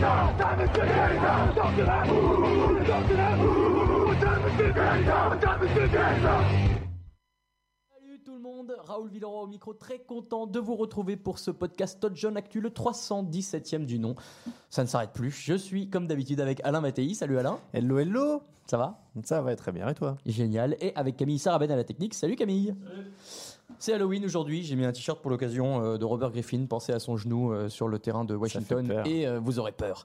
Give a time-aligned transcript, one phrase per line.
[0.00, 0.08] Salut
[8.24, 12.00] tout le monde, Raoul Villeroy au micro, très content de vous retrouver pour ce podcast
[12.00, 14.14] Todd John Actu, le 317e du nom.
[14.70, 17.12] Ça ne s'arrête plus, je suis comme d'habitude avec Alain Mattei.
[17.12, 19.00] Salut Alain, Hello, hello ça va?
[19.24, 20.16] Ça va très bien, et toi?
[20.24, 20.76] Génial.
[20.80, 22.14] Et avec Camille Sarabène à la technique.
[22.14, 22.76] Salut Camille
[23.78, 26.98] C'est Halloween aujourd'hui, j'ai mis un t-shirt pour l'occasion euh, de Robert Griffin, pensez à
[26.98, 30.04] son genou euh, sur le terrain de Washington et euh, vous aurez peur.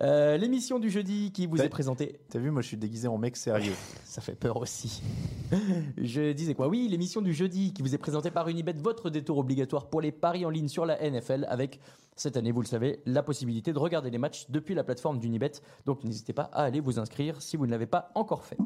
[0.00, 3.36] L'émission du jeudi qui vous est présentée T'as vu, moi je suis déguisé en mec
[3.36, 3.74] sérieux.
[4.04, 5.02] Ça fait peur aussi.
[5.96, 6.68] Je disais quoi?
[6.68, 10.12] Oui, l'émission du jeudi qui vous est présentée par Unibet, votre détour obligatoire pour les
[10.12, 11.80] paris en ligne sur la NFL avec
[12.16, 15.52] cette année, vous le savez, la possibilité de regarder les matchs depuis la plateforme d'Unibet.
[15.86, 18.58] Donc n'hésitez pas à aller vous inscrire si vous ne l'avez pas encore fait.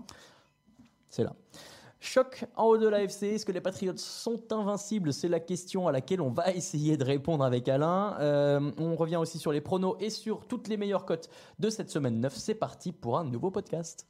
[1.09, 1.35] C'est là.
[2.01, 5.13] Choc en haut de l'AFC, est-ce que les Patriots sont invincibles?
[5.13, 8.17] C'est la question à laquelle on va essayer de répondre avec Alain.
[8.21, 11.91] Euh, on revient aussi sur les pronos et sur toutes les meilleures cotes de cette
[11.91, 12.35] semaine 9.
[12.35, 14.07] C'est parti pour un nouveau podcast.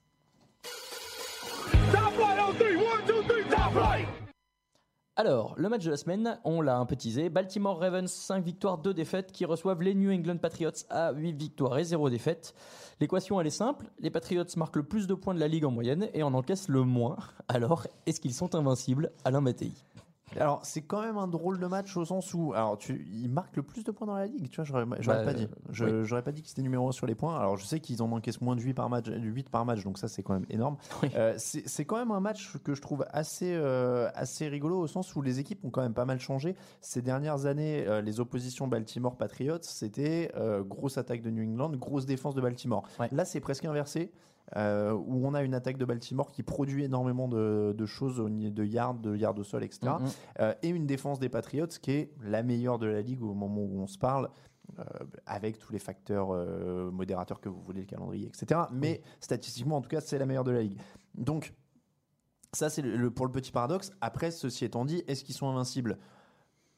[5.18, 7.30] Alors, le match de la semaine, on l'a un peu teasé.
[7.30, 11.78] Baltimore Ravens, 5 victoires, 2 défaites, qui reçoivent les New England Patriots à 8 victoires
[11.78, 12.54] et 0 défaites.
[13.00, 13.86] L'équation, elle est simple.
[13.98, 16.68] Les Patriots marquent le plus de points de la ligue en moyenne et en encaissent
[16.68, 17.16] le moins.
[17.48, 19.10] Alors, est-ce qu'ils sont invincibles?
[19.24, 19.72] Alain Mattei.
[20.40, 23.56] Alors, c'est quand même un drôle de match au sens où, alors, tu, il marque
[23.56, 25.48] le plus de points dans la ligue, tu vois, j'aurais j'aurais Bah, pas dit.
[25.70, 26.04] Je- oui.
[26.04, 27.38] J'aurais pas dit que c'était numéro 1 sur les points.
[27.38, 29.98] Alors, je sais qu'ils en encaissent moins de 8 par match, 8 par match, donc
[29.98, 30.76] ça, c'est quand même énorme.
[31.02, 31.10] Oui.
[31.14, 34.86] Euh, c'est c'est quand même un match que je trouve assez, euh, assez rigolo au
[34.86, 36.56] sens où les équipes ont quand même pas mal changé.
[36.80, 40.32] Ces dernières années, euh, les oppositions Baltimore-Patriots, c'était
[40.68, 42.82] grosse attaque de New England, grosse défense de Baltimore.
[43.00, 43.08] Ouais.
[43.12, 44.10] Là, c'est presque inversé.
[44.54, 48.64] Euh, où on a une attaque de Baltimore qui produit énormément de, de choses de
[48.64, 49.80] yards, de yards au sol, etc.
[50.00, 50.06] Mhm.
[50.40, 53.62] Euh, et une défense des Patriots qui est la meilleure de la ligue au moment
[53.62, 54.30] où on se parle,
[54.78, 54.82] euh,
[55.26, 56.28] avec tous les facteurs
[56.92, 58.60] modérateurs que vous voulez, le calendrier, etc.
[58.72, 60.78] Mais statistiquement, en tout cas, c'est la meilleure de la ligue.
[61.14, 61.54] Donc,
[62.52, 63.90] ça, c'est le, le- pour le petit paradoxe.
[64.00, 65.98] Après, ceci étant dit, est-ce qu'ils sont invincibles?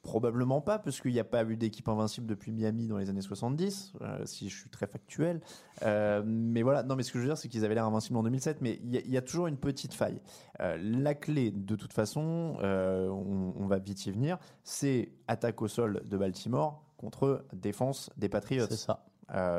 [0.03, 3.21] Probablement pas, parce qu'il n'y a pas eu d'équipe invincible depuis Miami dans les années
[3.21, 5.41] 70, euh, si je suis très factuel.
[5.83, 8.17] Euh, mais voilà, non, mais ce que je veux dire, c'est qu'ils avaient l'air invincibles
[8.17, 10.21] en 2007, mais il y, a- il y a toujours une petite faille.
[10.61, 15.69] Euh, la clé, de toute façon, on, on va vite y venir, c'est attaque au
[15.69, 18.67] sol de Baltimore contre défense des Patriots.
[18.69, 19.05] C'est ça.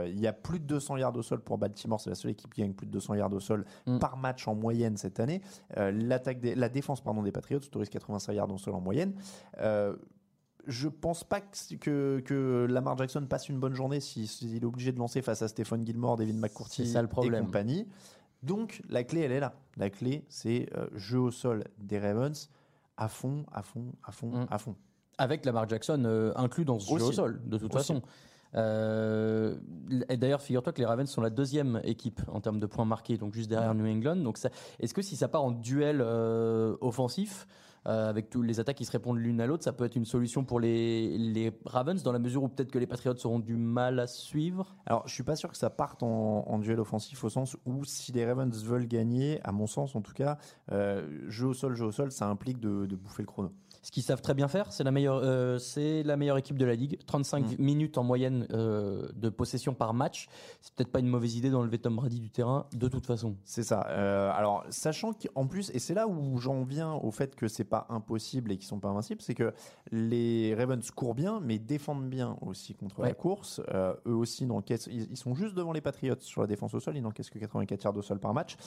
[0.07, 2.01] Il y a plus de 200 yards au sol pour Baltimore.
[2.01, 3.99] C'est la seule équipe qui gagne plus de 200 yards au sol Mm.
[3.99, 5.41] par match en moyenne cette année.
[5.77, 9.13] L'attaque des- la défense pardon, des Patriots autorise 85 yards au sol en moyenne.
[9.59, 9.95] Euh,
[10.69, 14.91] je pense pas que, que, Lamar Jackson passe une bonne journée s'il si, est obligé
[14.91, 17.87] de lancer face à Stephen Gilmore, David McCourty C'est ça le et compagnie.
[18.43, 19.53] Donc la clé, elle est là.
[19.77, 22.49] La clé, c'est euh, jeu au sol des Ravens
[22.97, 24.47] à fond, à fond, à fond, Mm.
[24.49, 24.75] à fond.
[25.17, 27.05] Avec Lamar Jackson euh, inclus dans ce jeu Aussi.
[27.05, 27.87] au sol, de toute Aussi.
[27.87, 28.01] façon.
[28.55, 29.55] Euh,
[30.09, 33.17] et d'ailleurs, figure-toi que les Ravens sont la deuxième équipe en termes de points marqués,
[33.17, 34.17] donc juste derrière New England.
[34.17, 34.37] Donc,
[34.79, 37.47] est-ce que si ça part en duel euh, offensif,
[37.87, 40.05] euh, avec tous les attaques qui se répondent l'une à l'autre, ça peut être une
[40.05, 43.99] solution pour les, Ravens dans la mesure où peut-être que les Patriots auront du mal
[43.99, 47.29] à suivre Alors, je suis pas sûr que ça parte en, en duel offensif au
[47.29, 50.37] sens où si les Ravens veulent gagner, à mon sens en tout cas,
[50.71, 53.51] euh, jeu au sol, jeu au sol, ça implique de, de bouffer le chrono.
[53.81, 56.65] Ce qu'ils savent très bien faire, c'est la meilleure, euh, c'est la meilleure équipe de
[56.65, 56.99] la ligue.
[57.05, 57.55] 35 Mm.
[57.63, 60.27] minutes en moyenne euh, de possession par match.
[60.61, 63.37] C'est peut-être pas une mauvaise idée d'enlever Tom Brady du terrain, de toute façon.
[63.45, 63.85] C'est ça.
[63.89, 67.63] Euh, alors, sachant qu'en plus, et c'est là où j'en viens au fait que c'est
[67.63, 69.53] pas impossible et qu'ils sont pas invincibles, c'est que
[69.91, 73.07] les Ravens courent bien, mais défendent bien aussi contre Ouais.
[73.07, 73.61] la course.
[74.05, 74.87] Eux aussi n'encaissent.
[74.91, 76.97] Ils, ils sont juste devant les Patriots sur la défense au sol.
[76.97, 78.57] Ils n'encaissent que 84 yards au sol par match.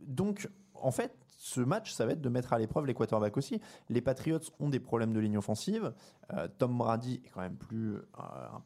[0.00, 3.62] Donc, en fait, ce match, ça va être de mettre à l'épreuve les quarterbacks aussi.
[3.88, 5.94] Les Patriots ont des problèmes de ligne offensive.
[6.34, 8.00] Euh, Tom Brady est quand même plus euh,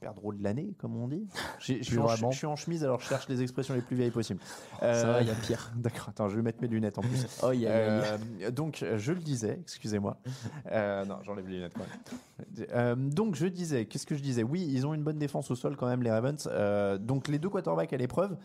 [0.03, 1.29] un drôle de l'année, comme on dit.
[1.61, 4.41] Je suis, en- chemise, alors je cherche les expressions les plus vieilles possibles.
[4.81, 5.71] Ça Euh, va, il y a pire.
[5.77, 7.25] D'accord, attends, je vais mettre mes lunettes en plus.
[7.45, 8.19] Oh, Euh,
[8.51, 10.17] donc, euh, je le disais, excusez-moi.
[10.73, 12.67] Euh, non, j'enlève les lunettes quand même.
[12.75, 14.43] Euh, donc, je disais, qu'est-ce que je disais?
[14.43, 16.49] Oui, ils ont une bonne défense au sol quand même, les Ravens.
[16.51, 18.37] Euh, donc, les deux quarterbacks à l'épreuve.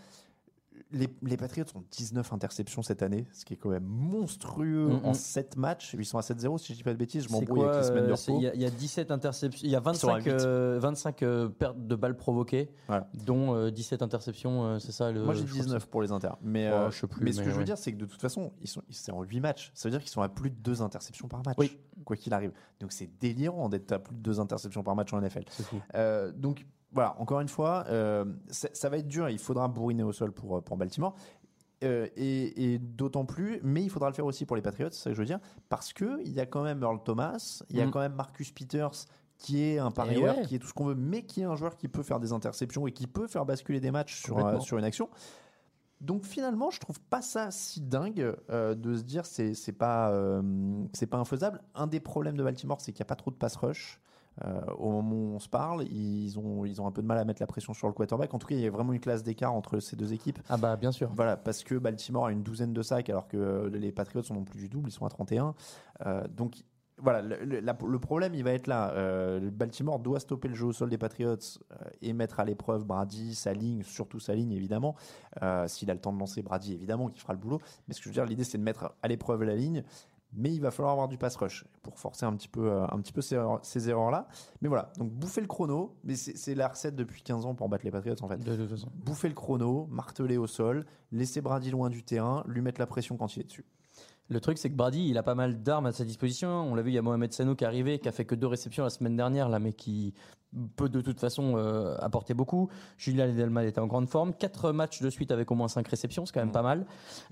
[0.92, 5.06] Les, les Patriots ont 19 interceptions cette année, ce qui est quand même monstrueux Mm,
[5.06, 5.14] en mm.
[5.14, 5.96] 7 matchs.
[5.98, 7.26] Ils sont à 7-0, si je dis pas de bêtises.
[7.28, 8.38] Je m'embrouille avec les semaines de euh, repos.
[8.40, 10.32] Il y, a- il y a 17 interceptions, il y a sont à 25, huit.
[10.42, 13.08] euh, 25 euh, pertes de balles provoquées, Voilà.
[13.26, 15.24] dont euh, 17 interceptions, c'est ça le.
[15.24, 16.38] Moi j'ai je crois que 19 pour les inters.
[16.42, 17.66] Mais, Oh, je sais plus, mais ce mais que je veux ouais.
[17.66, 19.72] dire, c'est que de toute façon, ils sont, c'est en 8 matchs.
[19.76, 21.56] Ça veut dire qu'ils sont à plus de 2 interceptions par match.
[21.60, 21.78] Oui.
[22.06, 22.52] Quoi qu'il arrive.
[22.80, 25.44] Donc c'est délirant d'être à plus de 2 interceptions par match en NFL.
[26.36, 29.30] Donc voilà, encore une fois, euh, ça, ça va être dur.
[29.30, 31.16] Il faudra bourriner au sol pour, euh, pour Baltimore.
[31.84, 35.04] Euh, et, et d'autant plus, mais il faudra le faire aussi pour les Patriots, c'est
[35.04, 35.40] ça que je veux dire,
[35.70, 37.92] parce que il y a quand même Earl Thomas, il y a Mm.
[37.92, 39.06] quand même Marcus Peters
[39.38, 40.46] qui est un parieur, ouais.
[40.46, 42.34] qui est tout ce qu'on veut, mais qui est un joueur qui peut faire des
[42.34, 45.10] interceptions et qui peut faire basculer des matchs sur, euh, sur une action.
[46.02, 50.12] Donc finalement, je trouve pas ça si dingue euh, de se dire c'est c'est pas
[50.12, 50.42] euh,
[50.94, 51.62] c'est pas infaisable.
[51.76, 54.02] Un des problèmes de Baltimore, c'est qu'il n'y a pas trop de pass rush.
[54.46, 57.18] Euh, au moment où on se parle, ils ont ils ont un peu de mal
[57.18, 58.34] à mettre la pression sur le quarterback.
[58.34, 60.40] En tout cas, il y a vraiment une classe d'écart entre ces deux équipes.
[60.50, 61.10] Ah bah bien sûr.
[61.14, 64.44] Voilà, parce que Baltimore a une douzaine de sacs alors que les Patriots sont non
[64.46, 65.56] plus du double, ils sont à 31.
[66.06, 66.64] Euh, donc
[67.02, 68.92] voilà, le, le- la- le problème il va être là.
[68.92, 71.32] Euh, Baltimore doit stopper le jeu au sol des Patriots
[71.72, 74.96] euh, et mettre à l'épreuve Brady, sa ligne, surtout sa ligne évidemment.
[75.42, 77.60] Euh, S'il a le temps de lancer Brady évidemment, qui fera le boulot.
[77.88, 79.84] Mais ce que je veux dire, l'idée c'est de mettre à l'épreuve la ligne.
[80.34, 83.00] Mais il va falloir avoir du pass rush pour forcer un petit peu, euh, un
[83.02, 84.28] petit peu ces, erreurs- ces erreurs-là.
[84.62, 87.84] Mais voilà, donc bouffer le chrono, mais c'est la recette depuis 15 ans pour battre
[87.86, 88.56] les Patriots en fait De
[89.04, 93.18] bouffer le chrono, marteler au sol, laisser Brady loin du terrain, lui mettre la pression
[93.18, 93.66] quand il est dessus.
[94.32, 96.48] Le truc, c'est que Brady, il a pas mal d'armes à sa disposition.
[96.50, 98.36] On l'a vu, il y a Mohamed Sano qui est arrivé, qui a fait que
[98.36, 100.14] deux réceptions la semaine dernière, là, mais qui
[100.76, 102.70] peut de toute façon euh, apporter beaucoup.
[102.98, 104.34] Julien Edelman était en grande forme.
[104.34, 106.54] Quatre matchs de suite avec au moins cinq réceptions, c'est quand même Mm.
[106.54, 106.86] pas mal.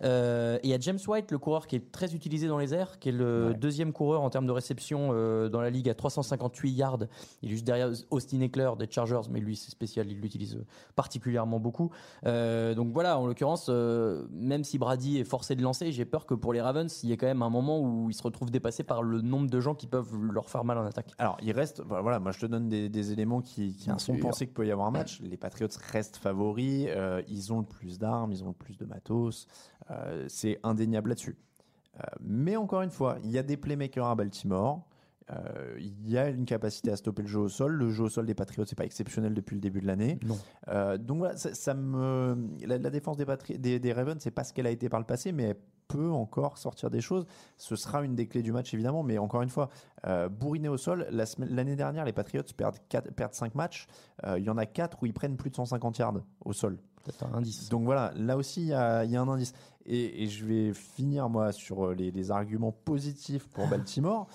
[0.03, 2.73] Euh, et il y a James White, le coureur qui est très utilisé dans les
[2.75, 3.53] airs, qui est le Ouais.
[3.55, 6.99] deuxième coureur en termes de réception euh, dans la ligue à 358 yards.
[7.41, 10.63] Il est juste derrière Austin Eckler des Chargers, mais lui, c'est spécial, il l'utilise
[10.95, 11.91] particulièrement beaucoup.
[12.23, 16.53] Donc voilà, en l'occurrence, même si Brady est forcé de lancer, j'ai peur que pour
[16.53, 19.01] les Ravens, il y ait quand même un moment où ils se retrouvent dépassés par
[19.03, 21.11] le nombre de gens qui peuvent leur faire mal en attaque.
[21.17, 24.13] Alors, il reste, voilà, voilà, moi je te donne des, des éléments qui, qui font
[24.21, 25.21] penser qu'il peut y avoir un match.
[25.21, 28.85] Les Patriots restent favoris, euh, ils ont le plus d'armes, ils ont le plus de
[28.85, 29.47] matos,
[29.91, 31.37] euh, c'est indéniable là-dessus.
[31.99, 34.85] Euh, mais encore une fois, il y a des playmakers à Baltimore.
[35.79, 37.73] il y a une capacité à stopper le jeu au sol.
[37.73, 40.19] Le jeu au sol des Patriots, c'est pas exceptionnel depuis le début de l'année.
[40.99, 44.43] Donc voilà, ça, ça me, la, la défense des, Patri- des, des Ravens, c'est pas
[44.43, 45.57] ce qu'elle a été par le passé, mais elle
[45.87, 47.25] peut encore sortir des choses.
[47.57, 49.69] Ce sera une des clés du match évidemment, mais encore une fois,
[50.05, 51.07] euh, bourriné au sol.
[51.11, 53.87] la L'année dernière, les Patriots perdent, 4, perdent 5 matchs.
[54.25, 56.77] Euh, il y en a 4 où ils prennent plus de 150 yards au sol.
[57.03, 57.69] Peut-être un indice.
[57.69, 59.53] Donc voilà, là aussi, il y a, il y a un indice.
[59.85, 64.27] Et, et je vais finir, moi, sur euh, les, les arguments positifs pour Baltimore.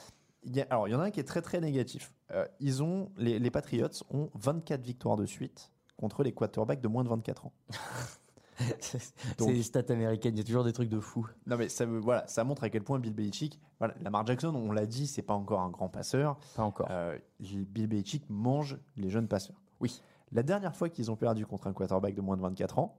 [0.45, 2.15] Il y a- alors, il y en a un qui est très, très négatif.
[2.31, 6.89] Euh, ils ont, les, les Patriots ont 24 victoires de suite contre les quarterbacks de
[6.89, 7.53] moins de 24 ans.
[8.81, 11.27] c'est les stats américaines, il y a toujours des trucs de fou.
[11.47, 14.73] Non, mais ça, voilà, ça montre à quel point Bill Belichick, voilà, Lamar Jackson, on
[14.73, 16.39] l'a dit, c'est pas encore un grand passeur.
[16.55, 16.87] Pas encore.
[16.91, 19.57] Euh, Bill Belichick mange les jeunes passeurs.
[19.81, 20.03] Oui.
[20.33, 22.99] La dernière fois qu'ils ont perdu contre un quarterback de moins de 24 ans,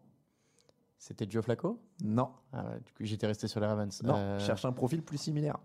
[0.98, 1.80] C'était Joe Flacco?
[2.04, 4.02] Non, ah ouais, Du coup, j'étais resté sur les Ravens.
[4.04, 5.58] non, Euh, cherche un profil plus similaire.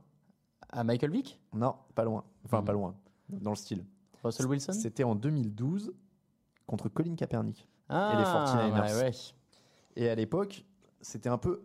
[0.70, 1.40] À Michael Vick?
[1.54, 2.24] Non, pas loin.
[2.44, 2.94] Enfin, pas loin.
[3.28, 3.84] Dans le style.
[4.24, 4.72] Russell Wilson?
[4.72, 5.92] C'était en 2012
[6.66, 7.68] contre Colin Kaepernick.
[7.88, 8.96] ah, et les 49ers.
[8.96, 9.12] ouais, ouais.
[9.98, 10.64] Et à l'époque,
[11.02, 11.60] c'était un peu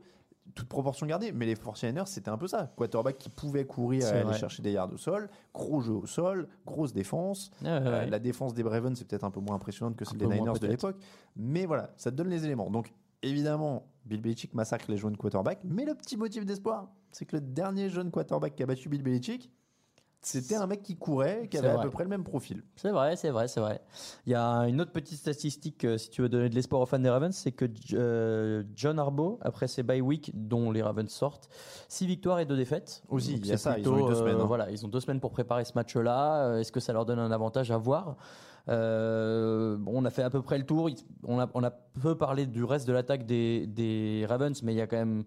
[0.56, 2.74] toute proportion gardée, mais les 49ers, c'était un peu ça.
[2.75, 4.38] Quarterback qui pouvait courir, C'est aller vrai.
[4.38, 7.49] chercher des yards au sol, gros jeu au sol, grosse défense.
[7.61, 8.09] Ouais, ouais, Euh, ouais.
[8.09, 10.68] la défense des Ravens, c'est peut-être un peu moins impressionnante que celle des Niners de
[10.68, 10.97] l'époque.
[11.37, 12.69] Mais voilà, ça te donne les éléments.
[12.69, 15.61] Donc, évidemment, Bill Belichick massacre les jeunes quarterbacks.
[15.63, 19.02] Mais le petit motif d'espoir, c'est que le dernier jeune quarterback qui a battu Bill
[19.02, 19.49] Belichick,
[20.23, 22.63] c'était un mec qui courait, qui avait à peu près le même profil.
[22.75, 23.81] C'est vrai, c'est vrai, c'est vrai.
[24.25, 26.85] Il y a une autre petite statistique, euh, si tu veux donner de l'espoir aux
[26.85, 31.09] fans des Ravens, c'est que euh, John Harbaugh, après ses bye week dont les Ravens
[31.11, 31.49] sortent,
[31.89, 33.03] 6 victoires et 2 défaites.
[33.09, 34.45] Aussi, il y a c'est ça, ils ont eu deux semaines, hein.
[34.45, 36.45] Voilà, ils ont deux semaines pour préparer ce match-là.
[36.47, 38.15] Euh, Est-ce que ça leur donne un avantage à voir?
[38.69, 40.89] Euh, On a fait à peu près le tour.
[40.89, 44.73] Il- On a, on a peu parlé du reste de l'attaque des, des Ravens, mais
[44.73, 45.23] il y a quand même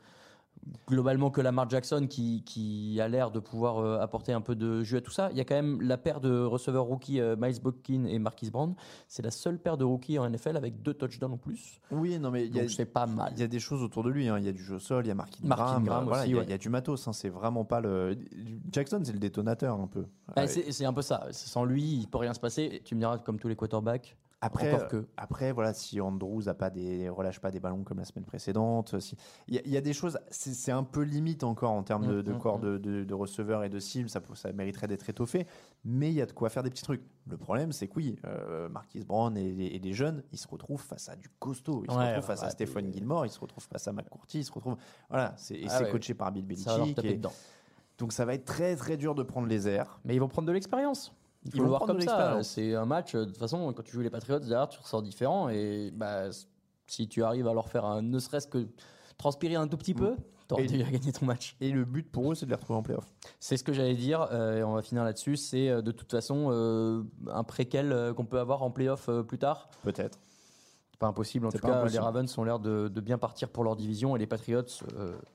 [0.88, 4.82] globalement que Lamar Jackson qui, qui a l'air de pouvoir euh, apporter un peu de
[4.82, 5.28] jeu à tout ça.
[5.32, 8.50] Il y a quand même la paire de receveurs rookies euh, Miles Boykin et Marquis
[8.50, 8.74] Brown.
[9.08, 11.80] C'est la seule paire de rookies en NFL avec deux touchdowns en plus.
[11.90, 13.32] Oui, non, mais c'est pas mal.
[13.36, 14.28] il y a des choses autour de lui.
[14.28, 14.38] hein.
[14.38, 15.84] Il y a du jeu au sol, il y a Marquis Graham.
[15.84, 16.44] Voilà, aussi, il, y a, ouais.
[16.46, 17.06] il y a du matos.
[17.08, 17.12] hein.
[17.12, 18.16] C'est vraiment pas le.
[18.72, 20.06] Jackson, c'est le détonateur un peu.
[20.34, 21.26] Ah, c'est c'est un peu ça.
[21.30, 22.68] Sans lui, il peut rien se passer.
[22.72, 24.16] Et tu me diras, comme tous les quarterbacks.
[24.46, 24.96] Après, Encore que.
[24.96, 28.24] euh, après, voilà, si Andrews a pas des, relâche pas des ballons comme la semaine
[28.24, 29.16] précédente, si-
[29.48, 32.06] il y, a- il y a des choses, c'est un peu limite encore en termes
[32.06, 32.62] de, Mm, de mm, corps mm.
[32.62, 34.20] de, de, de receveurs et de cibles, ça,
[34.54, 35.46] mériterait d'être étoffé,
[35.84, 37.02] mais il y a de quoi faire des petits trucs.
[37.28, 40.80] Le problème, c'est que oui, euh, Marquis Brown et, et les jeunes, ils se retrouvent
[40.82, 43.66] face à du costaud, ils se retrouvent face à Stephen puis- Gilmore, ils se retrouvent
[43.68, 44.76] face à McCourty, ils se retrouvent,
[45.10, 45.90] voilà, c'est Ah ouais.
[45.90, 47.32] coaché par Bill Ça va leur Belichick, taper et- dedans.
[47.98, 49.98] donc ça va être très très dur de prendre les airs.
[50.04, 51.12] Mais ils vont prendre de l'expérience.
[51.46, 52.42] Il Ils faut vont le voir comme ça.
[52.42, 55.02] C'est un match, euh, de toute façon, quand tu joues les Patriots, derrière, tu ressors
[55.02, 55.48] différent.
[55.48, 56.24] Et bah,
[56.86, 58.68] si tu arrives à leur faire un, ne serait-ce que
[59.18, 61.56] transpirer un tout petit peu, t'aurais déjà gagné ton match.
[61.60, 63.06] Et le but pour eux, c'est de les retrouver en playoff.
[63.40, 65.36] C'est ce que j'allais dire, euh, et on va finir là-dessus.
[65.36, 69.38] C'est euh, de toute façon euh, un préquel euh, qu'on peut avoir en playoff plus
[69.38, 69.68] tard.
[69.82, 70.18] Peut-être.
[70.90, 71.46] C'est pas impossible.
[71.46, 71.92] En tout cas, impossible.
[71.92, 74.62] les Ravens ont l'air de, de bien partir pour leur division et les Patriots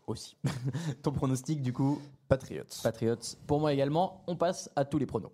[0.08, 0.36] aussi.
[1.04, 2.64] Ton pronostic, du coup, Patriots.
[2.82, 3.16] Patriots.
[3.46, 5.32] Pour moi également, on passe à tous les pronos.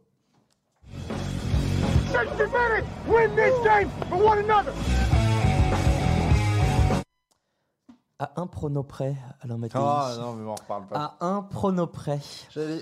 [3.08, 4.74] Win this game for one another.
[8.20, 9.78] À un prono près, Alain Mattei.
[9.80, 11.16] Ah non, mais on en reparle pas.
[11.22, 12.18] À un prono près.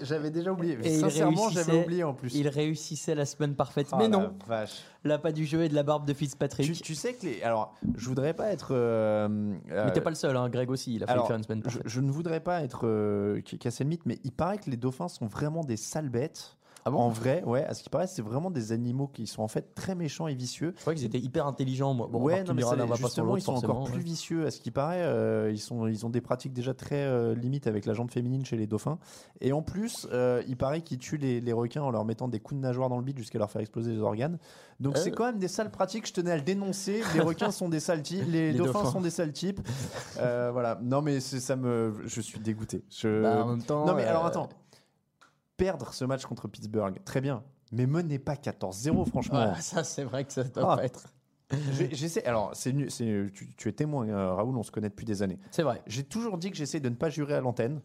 [0.03, 0.77] J'avais déjà oublié.
[0.81, 2.33] Et il Sincèrement, j'avais oublié en plus.
[2.35, 3.87] Il réussissait la semaine parfaite.
[3.91, 4.81] Ah, mais la non, vache.
[5.03, 6.71] l'appât du jeu et de la barbe de Fitzpatrick.
[6.73, 7.41] Tu, tu sais que les.
[7.43, 8.69] Alors, je voudrais pas être.
[8.71, 10.47] euh, Mais t'es euh, pas le seul, hein.
[10.47, 11.81] Greg aussi, il a fallu alors, faire une semaine je, parfaite.
[11.85, 14.77] je ne voudrais pas être euh, qui- casser le mythe, mais il paraît que les
[14.77, 16.55] dauphins sont vraiment des sales bêtes.
[16.87, 19.41] Ah bon en vrai, ouais, à ce qui paraît, c'est vraiment des animaux qui sont
[19.41, 20.71] en fait très méchants et vicieux.
[20.75, 22.07] Je crois qu'ils étaient hyper intelligents, moi.
[22.11, 24.45] Bon, ouais, non, mais diras, justement, ils sont encore plus vicieux.
[24.45, 27.65] À ce qui paraît, euh, ils, sont, ils ont des pratiques déjà très euh, limites
[27.65, 28.99] avec la jante féminine chez les dauphins.
[29.41, 32.39] Et en plus, euh, il paraît qu'ils tuent les, les requins en leur mettant des
[32.39, 34.37] coups de nageoire dans le bide jusqu'à leur faire exploser les organes.
[34.79, 36.07] Donc c'est quand même des sales pratiques.
[36.07, 37.01] Je tenais à le dénoncer.
[37.15, 38.91] Les requins sont des sales types, les, Les dauphins, dauphins.
[38.91, 39.67] sont des sales types.
[40.17, 40.77] Voilà.
[40.83, 42.83] Non, mais ça me, je suis dégoûté.
[42.91, 43.23] Je...
[43.23, 44.49] Bah, en même temps, non, mais alors attends.
[45.57, 47.43] Perdre ce match contre Pittsburgh, très bien.
[47.71, 49.53] Mais menez pas 14-0, franchement.
[49.59, 50.75] Ça, c'est vrai que ça doit Ah.
[50.77, 51.07] pas être.
[51.91, 52.25] J'essaie.
[52.25, 52.73] Alors, c'est-
[53.31, 55.39] tu, tu es témoin, euh, Raoul, on se connaît depuis des années.
[55.51, 55.81] C'est vrai.
[55.85, 57.81] J'ai toujours dit que j'essaie de ne pas jurer à l'antenne,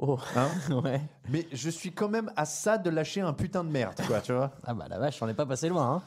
[0.00, 0.48] Oh, hein,
[0.84, 1.00] ouais.
[1.28, 4.32] mais je suis quand même à ça de lâcher un putain de merde, quoi, tu
[4.32, 4.52] vois.
[4.64, 5.96] Ah bah la vache, on n'est pas passé loin.
[5.96, 6.02] hein.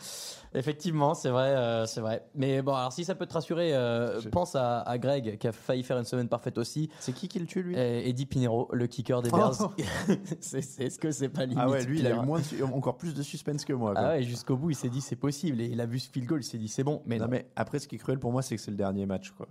[0.53, 2.25] Effectivement, c'est vrai, euh, c'est vrai.
[2.35, 5.47] Mais bon, alors si ça peut te rassurer, euh, Je- pense à, à Greg qui
[5.47, 6.89] a failli faire une semaine parfaite aussi.
[6.99, 7.75] C'est qui qui le tue, lui?
[7.77, 9.37] Et Eddie Pinero, le kicker des Oh.
[9.37, 9.71] Bears.
[10.39, 12.97] c'est- est-ce que c'est pas limite Ah ouais, lui, il a eu moins de encore
[12.97, 13.93] plus de suspense que moi.
[13.93, 14.01] quoi.
[14.03, 15.59] Ah ouais, jusqu'au bout, il s'est dit c'est possible.
[15.61, 17.01] Et il a vu ce field goal, il s'est dit c'est bon.
[17.05, 18.77] Mais non, non, mais après, ce qui est cruel pour moi, c'est que c'est le
[18.77, 19.47] dernier match, quoi.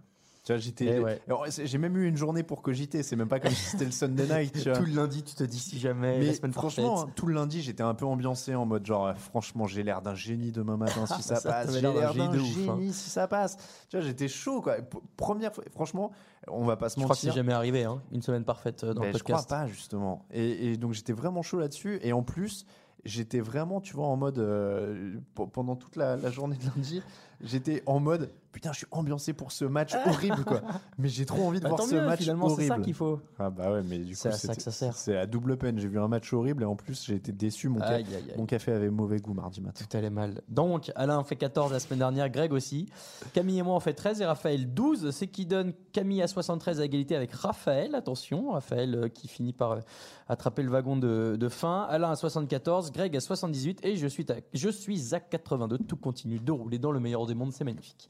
[0.50, 0.96] Tu vois, j'étais.
[0.96, 1.20] Eh ouais.
[1.64, 3.02] J'ai même eu une journée pour cogiter.
[3.02, 4.52] C'est même pas comme si c'était le Sunday night.
[4.52, 4.78] Tu vois.
[4.78, 7.14] tout le lundi, tu te dis si jamais Mais la semaine franchement, parfaite.
[7.14, 10.14] tout le lundi, j'étais un peu ambiancé en mode genre, euh, franchement, j'ai l'air d'un
[10.14, 11.72] génie demain matin si ça, Ça, passe.
[11.74, 12.78] J'ai l'air d'un génie ouf, hein.
[12.92, 13.56] si ça passe.
[13.88, 14.76] Tu vois, j'étais chaud, quoi.
[15.16, 16.10] Première fois, franchement,
[16.48, 17.42] on va pas se Je crois que c'est mentir.
[17.42, 19.48] jamais arrivé, hein, une semaine parfaite euh, dans Ben, le je crois podcast.
[19.50, 20.24] pas, justement.
[20.32, 22.00] Et, et donc, j'étais vraiment chaud là-dessus.
[22.02, 22.66] Et en plus,
[23.04, 25.14] j'étais vraiment, tu vois, en mode, euh,
[25.52, 27.02] pendant toute la, la journée de lundi,
[27.42, 30.60] j'étais en mode, putain, je suis ambiancé pour ce match horrible, quoi.
[30.98, 32.74] Mais j'ai trop envie de Bah, voir ce mieux, match finalement, c'est horrible.
[32.76, 33.20] ça qu'il faut.
[33.38, 34.94] Ah bah ouais, mais du coup, C'est à ça que ça sert.
[34.94, 35.78] C'est à double peine.
[35.78, 37.68] J'ai vu un match horrible et en plus, j'ai été déçu.
[37.68, 38.34] Mon, ca- Aïe, aïe, aïe.
[38.36, 39.84] mon café avait mauvais goût mardi matin.
[39.88, 40.42] Tout allait mal.
[40.48, 42.88] Donc, Alain fait 14 la semaine dernière, Greg aussi.
[43.32, 45.10] Camille et moi on fait 13 et Raphaël 12.
[45.10, 47.94] C'est qui donne Camille à 73 à égalité avec Raphaël.
[47.94, 49.80] Attention, Raphaël euh, qui finit par euh,
[50.28, 51.82] attraper le wagon de, de fin.
[51.88, 55.78] Alain à 74, Greg à 78 et je suis à, je suis à 82.
[55.78, 58.08] Tout continue de rouler dans le meilleur des mondes, c'est magnifique.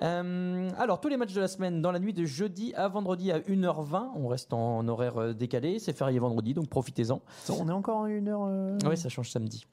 [0.00, 3.30] Euh, alors, tous les matchs de la semaine dans la nuit de jeudi à vendredi
[3.30, 4.12] à 1h20.
[4.16, 5.78] On reste en horaire euh, décalé.
[5.78, 7.20] C'est férié vendredi, donc profitez-en.
[7.50, 8.44] On est encore à une heure.
[8.44, 9.66] euh Oui, ça change samedi.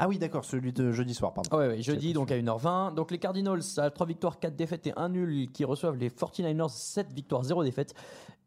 [0.00, 1.58] Ah oui, d'accord, celui de jeudi soir, pardon.
[1.58, 2.94] Ouais, ouais, jeudi donc à 1h20.
[2.94, 6.68] Donc les Cardinals à 3 victoires, 4 défaites et 1 nul qui reçoivent les 49ers
[6.68, 7.94] 7 victoires, 0 défaites.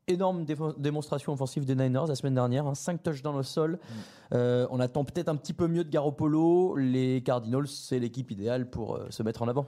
[0.08, 0.46] Énorme
[0.78, 3.80] démonstration offensive des Niners la semaine dernière, 5 touches dans le sol.
[4.34, 6.76] Euh, on attend peut-être un petit peu mieux de Garoppolo.
[6.76, 9.68] Les Cardinals, c'est l'équipe idéale pour euh, se mettre en avant.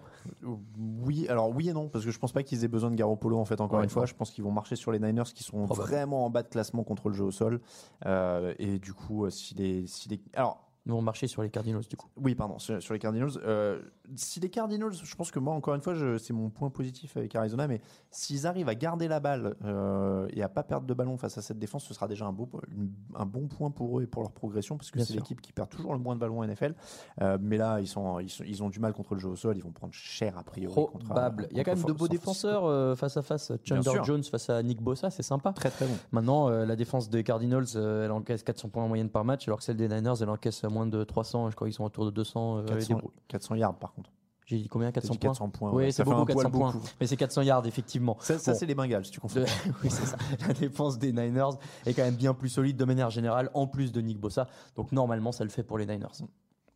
[1.05, 3.37] Oui, alors oui et non, parce que je pense pas qu'ils aient besoin de Garoppolo
[3.37, 3.61] en fait.
[3.61, 5.87] Encore Ouais, une fois, je pense qu'ils vont marcher sur les Niners qui sont Probable.
[5.89, 7.61] vraiment en bas de classement contre le jeu au sol.
[8.05, 11.49] Euh, et du coup, euh, si les, si les, alors Nous, on marchait sur les
[11.49, 12.07] Cardinals du coup.
[12.17, 13.29] Oui, pardon, sur, sur les Cardinals.
[13.45, 13.81] Euh,
[14.15, 17.33] si les Cardinals, je pense que moi, encore une fois, c'est mon point positif avec
[17.35, 17.79] Arizona, mais
[18.11, 21.41] s'ils arrivent à garder la balle euh, et à pas perdre de ballon face à
[21.41, 24.23] cette défense, ce sera déjà un, beau, une- un bon point pour eux et pour
[24.23, 26.75] leur progression, parce que c'est l'équipe qui perd toujours le moins de ballons en NFL.
[27.21, 29.35] Euh, mais là, ils, sont, ils, sont- ils ont du mal contre le jeu au
[29.37, 30.73] sol, ils vont prendre cher a priori.
[30.91, 31.47] contre- Probable.
[31.51, 33.53] Il y a quand même de beaux défenseurs euh, face à face.
[33.63, 34.01] Chandler.
[34.03, 35.53] Jones face à Nick Bossa, c'est sympa.
[35.53, 35.95] Très très bon.
[36.11, 39.47] Maintenant, euh, la défense des Cardinals, euh, elle encaisse 400 points en moyenne par match,
[39.47, 41.49] alors que celle des Niners, elle encaisse moins de 300.
[41.51, 42.57] Je crois qu'ils sont autour de 200.
[42.57, 44.09] euh, et 400, des bro- 400 yards par contre.
[44.45, 44.91] J'ai dit combien?
[44.91, 45.71] T'as 400 dit points 400 points.
[45.71, 46.71] Oui, c'est beaucoup un 400 poil points.
[46.73, 46.85] beaucoup.
[46.99, 48.17] Mais c'est 400 yards, effectivement.
[48.19, 48.57] Ça, ça, Bon.
[48.59, 49.45] c'est les Bengals, tu confonds.
[49.83, 50.17] Oui, c'est ça.
[50.45, 51.51] La défense des Niners
[51.85, 54.47] est quand même bien plus solide de manière générale, en plus de Nick Bossa.
[54.75, 56.07] Donc normalement, ça le fait pour les Niners.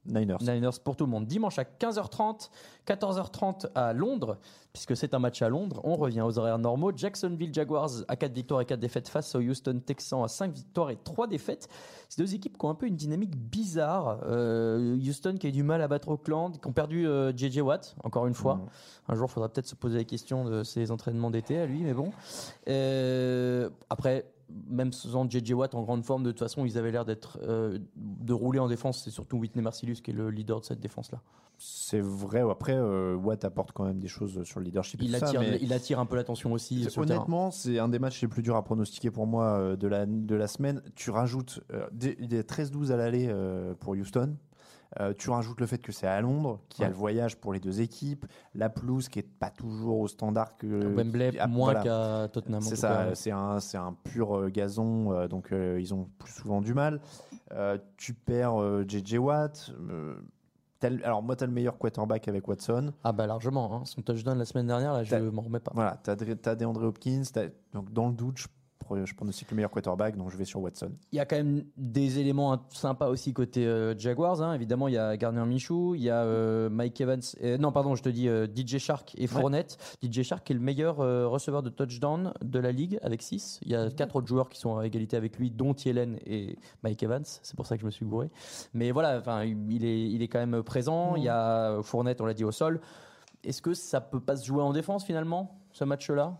[0.08, 0.38] Niners.
[0.42, 1.26] Niners pour tout le monde.
[1.26, 2.50] Dimanche à 15h30,
[2.88, 4.38] 14h30 à Londres,
[4.74, 5.82] puisque c'est un match à Londres.
[5.84, 6.92] On revient aux horaires normaux.
[6.96, 10.90] Jacksonville Jaguars à 4 victoires et 4 défaites face aux Houston Texans à 5 victoires
[10.90, 11.68] et 3 défaites.
[12.10, 14.20] C'est deux équipes qui ont un peu une dynamique bizarre.
[14.26, 17.60] Euh, Houston qui a eu du mal à battre Oakland, qui ont perdu euh, JJ
[17.60, 18.56] Watt, encore une fois.
[18.56, 18.68] Mhm.
[19.10, 21.82] Un jour, il faudra peut-être se poser la question de ses entraînements d'été à lui,
[21.82, 22.12] mais bon.
[22.70, 24.26] Euh, après,
[24.70, 27.80] même sans JJ Watt en grande forme, de toute façon, ils avaient l'air d'être euh,
[27.96, 29.01] de rouler en défense.
[29.04, 31.22] C'est surtout Whitney Marcellus qui est le leader de cette défense-là.
[31.58, 32.44] C'est vrai.
[32.50, 35.01] Après, euh, Watt apporte quand même des choses sur le leadership.
[35.01, 36.89] Il ça, attire, mais il attire un peu l'attention aussi.
[36.89, 39.88] sur honnêtement, c'est un des matchs les plus durs à pronostiquer pour moi euh, de
[39.88, 40.82] la, de la semaine.
[40.96, 41.62] Tu rajoutes
[41.92, 43.34] des, des 13-12 à l'aller
[43.80, 44.36] pour Houston.
[45.00, 46.94] Euh, tu rajoutes le fait que c'est à Londres, qu'il y a Ouais.
[46.94, 48.25] le voyage pour les deux équipes,
[48.56, 50.65] la pelouse qui est pas toujours au standard que
[50.96, 52.24] Wembley, qui- ah, moins voilà.
[52.24, 52.60] qu'à Tottenham.
[52.63, 56.08] en C'est ça, c'est un, c'est un pur euh, gazon, euh, donc euh, ils ont
[56.17, 57.01] plus souvent du mal.
[57.98, 59.72] Tu perds JJ Watt.
[61.03, 62.94] alors moi, tu as le meilleur quarterback avec Watson.
[63.03, 63.74] Ah bah largement.
[63.75, 63.86] hein.
[63.86, 65.72] Son touchdown la semaine dernière, là, je m'en remets pas.
[65.74, 67.24] Voilà, tu as, DeAndre Hopkins.
[67.74, 68.48] donc dans le doute, je,
[68.88, 70.91] pro- je pronostique le meilleur quarterback, donc je vais sur Watson.
[71.12, 74.41] Il y a quand même des éléments sympas aussi côté euh, Jaguars.
[74.41, 74.53] hein.
[74.53, 77.22] Évidemment, il y a Gardner Minshew, il y a euh, Mike Evans.
[77.60, 79.77] non, pardon, je te dis euh, DJ Shark et Fournette.
[80.01, 83.60] DJ Shark est le meilleur receveur de touchdown de la ligue avec 6.
[83.63, 86.58] Il y a quatre autres joueurs qui sont à égalité avec lui, dont Thielen et
[86.84, 87.24] Mike Evans.
[87.25, 88.29] C'est pour ça que je me suis gouré.
[88.74, 91.15] Mais voilà, enfin, il est, il est quand même présent.
[91.17, 92.79] Il y a Fournette, on l'a dit, au sol.
[93.44, 96.38] Est-ce que ça peut pas se jouer en défense finalement, ce match-là?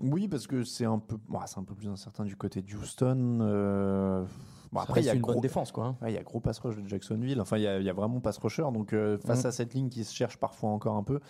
[0.00, 3.38] Oui, parce que c'est un peu, c'est un peu plus incertain du côté de Houston.
[3.40, 4.24] euh,
[4.70, 5.86] Bon, après, il y a une gros, bonne défense, quoi.
[5.86, 5.96] hein.
[6.02, 7.40] Ouais, il y a gros pass rush de Jacksonville.
[7.40, 8.64] Enfin, il y a, il y a vraiment pass rusher.
[8.70, 9.46] Donc, euh, face Mhm.
[9.46, 11.20] à cette ligne qui se cherche parfois encore un peu.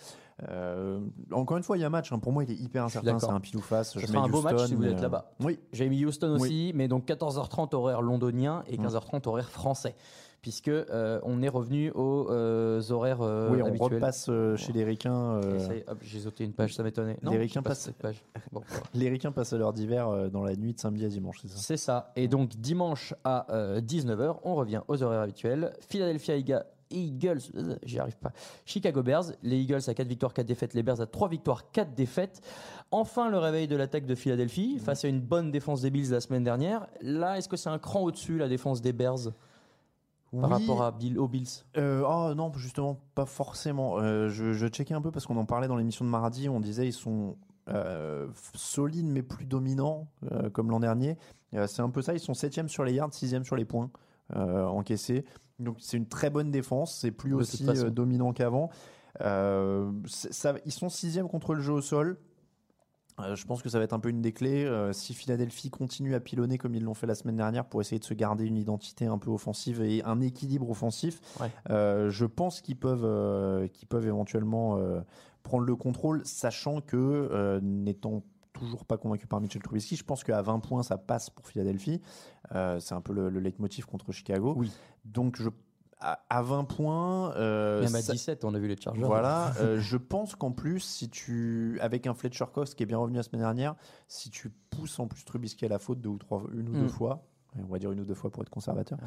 [0.49, 0.99] euh,
[1.31, 2.11] encore une fois, il y a match.
[2.11, 2.19] hein.
[2.19, 3.17] Pour moi, il est hyper incertain.
[3.19, 3.93] C'est un pile ou face.
[3.93, 5.31] Ce sera un beau match si vous êtes euh, là-bas.
[5.41, 5.57] Oui.
[5.73, 6.41] J'ai mis Houston Oui.
[6.41, 8.85] aussi, mais donc 14h30 horaire londonien et Mm.
[8.85, 9.95] 15h30 horaire français,
[10.41, 13.93] puisque euh, on est revenu aux euh, horaires euh, oui, on habituels.
[13.95, 15.41] repasse euh, chez les Ricains.
[16.01, 17.17] J'ai sauté une page, ça m'étonnait.
[17.23, 18.23] Les Ricains pas passent- cette page.
[18.51, 18.83] Bon, voilà.
[18.93, 21.57] les Ricains passent à l'heure d'hiver dans la nuit de samedi à dimanche, c'est ça?
[21.59, 22.11] C'est ça.
[22.15, 23.45] Et donc dimanche à
[23.81, 25.73] 19h, on revient aux horaires habituels.
[25.87, 26.35] Philadelphia
[26.91, 27.41] Eagles,
[27.83, 28.31] j'y arrive pas.
[28.65, 31.93] Chicago Bears, les Eagles à 4 victoires, 4 défaites, les Bears à 3 victoires, 4
[31.93, 32.41] défaites.
[32.91, 36.21] Enfin le réveil de l'attaque de Philadelphie face à une bonne défense des Bills la
[36.21, 36.87] semaine dernière.
[37.01, 39.19] Là, est-ce que c'est un cran au-dessus la défense des Bears?
[40.31, 43.97] Par Oui, rapport à Bill, aux Bills Euh, oh non, justement, pas forcément.
[43.97, 46.49] Euh, je, je checkais un peu parce qu'on en parlait dans l'émission de Maradi.
[46.49, 47.37] On disait ils sont
[47.69, 50.07] euh, solides mais plus dominants,
[50.53, 51.17] comme l'an dernier.
[51.67, 52.13] C'est un peu ça.
[52.13, 53.89] Ils sont 7 sur les yards, 6 sur les points
[54.35, 55.25] encaissés.
[55.57, 56.95] Donc c'est une très bonne défense.
[56.95, 58.69] C'est plus De aussi dominant qu'avant.
[59.19, 62.17] Ils sont 6 contre le jeu au sol.
[63.19, 64.65] Euh, je pense que ça va être un peu une des clés.
[64.65, 67.99] Euh, si Philadelphie continue à pilonner comme ils l'ont fait la semaine dernière pour essayer
[67.99, 71.51] de se garder une identité un peu offensive et un équilibre offensif, Ouais.
[71.69, 74.79] euh, je pense qu'ils peuvent, qu'ils peuvent éventuellement
[75.43, 80.41] prendre le contrôle, sachant que, n'étant toujours pas convaincu par Mitchell Trubisky, je pense qu'à
[80.41, 82.01] 20 points, ça passe pour Philadelphie.
[82.55, 84.53] Euh, c'est un peu le, le leitmotiv contre Chicago.
[84.57, 84.71] Oui.
[85.05, 85.49] Donc, je,
[85.99, 87.33] à, à 20 points...
[87.35, 89.01] euh, Même à ça- 17, on a vu les Chargers.
[89.03, 92.97] voilà, euh, je pense qu'en plus, si tu, avec un Fletcher Cox qui est bien
[92.97, 93.75] revenu la semaine dernière,
[94.07, 96.81] si tu pousses en plus Trubisky à la faute deux ou trois, une ou Mm.
[96.81, 97.25] deux fois,
[97.57, 98.99] on va dire une ou deux fois pour être conservateur,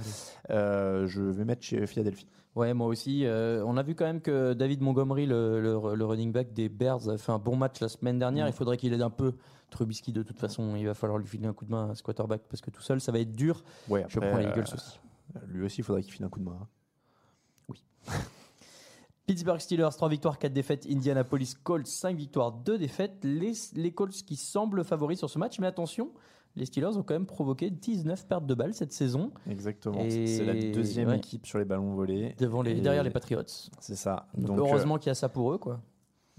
[0.51, 2.27] euh, je vais mettre chez Philadelphie.
[2.55, 3.25] Ouais, moi aussi.
[3.25, 6.69] Euh, on a vu quand même que David Montgomery, le, le- le running back des
[6.69, 8.45] Bears, a fait un bon match la semaine dernière.
[8.47, 8.51] Mm.
[8.51, 9.33] Il faudrait qu'il aide un peu
[9.71, 10.77] Trubisky de toute façon.
[10.77, 12.83] Il va falloir lui filer un coup de main à ce quarterback parce que tout
[12.83, 13.63] seul, ça va être dur.
[13.89, 15.01] Ouais, Je prends les Eagles euh, aussi.
[15.49, 16.59] Lui aussi, il faudrait qu'il file un coup de main.
[16.61, 16.67] hein.
[19.27, 20.87] Pittsburgh Steelers, 3 victoires, 4 défaites.
[20.91, 23.19] Indianapolis Colts, 5 victoires, 2 défaites.
[23.23, 25.59] Les, les Colts qui semblent favoris sur ce match.
[25.61, 26.11] Mais attention,
[26.57, 30.05] les Steelers ont quand même provoqué 19 pertes de balles cette saison Exactement.
[30.11, 31.17] C'est la deuxième ouais.
[31.19, 32.35] équipe sur les ballons volés.
[32.39, 33.43] devant les, Et derrière les Patriots.
[33.81, 34.27] C'est ça.
[34.35, 35.59] Donc, Donc, euh, heureusement qu'il y a ça pour eux.
[35.59, 35.81] quoi.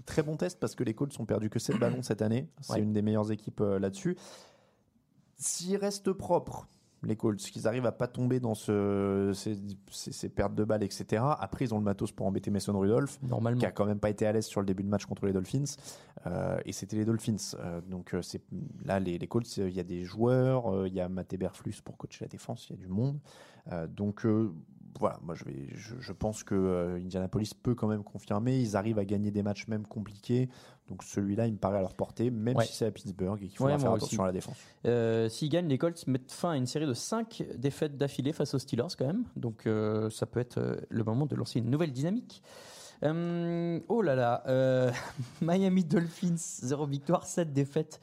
[0.04, 2.48] Très bon test parce que les Colts ont perdu que 7 ballons cette année.
[2.60, 2.80] C'est Ouais.
[2.80, 4.16] une des meilleures équipes euh, là-dessus.
[5.36, 6.68] S'ils restent propres,
[7.06, 9.56] les Colts, qu'ils arrivent à pas tomber dans ce, ces,
[9.90, 11.22] ces- ces pertes de balles, etc.
[11.38, 13.58] Après, ils ont le matos pour embêter Mason Rudolph, Normalement.
[13.60, 15.32] qui a quand même pas été à l'aise sur le début de match contre les
[15.32, 15.64] Dolphins.
[16.26, 17.36] Euh, et c'était les Dolphins.
[17.60, 18.42] Euh, donc euh, c'est
[18.84, 21.96] là, les, les Colts, il y a des joueurs, il y a Matt Eberflus pour
[21.96, 23.18] coacher la défense, il y a du monde.
[23.88, 24.26] Donc
[25.00, 28.60] voilà, moi je, vais, je, je pense que Indianapolis peut quand même confirmer.
[28.60, 30.48] Ils arrivent à gagner des matchs même compliqués.
[30.88, 32.66] Donc celui-là, il me paraît à leur portée, même Ouais.
[32.66, 34.22] si c'est à Pittsburgh et qu'il faudra Ouais, faire attention aussi.
[34.22, 34.56] à la défense.
[34.86, 38.52] Euh, S'ils gagnent, les Colts mettent fin à une série de 5 défaites d'affilée face
[38.54, 39.24] aux Steelers quand même.
[39.36, 42.42] Donc euh, ça peut être euh, le moment de lancer une nouvelle dynamique.
[43.02, 44.44] Euh, oh là là,
[45.42, 48.00] Miami Dolphins, 0 victoire, 7 défaites.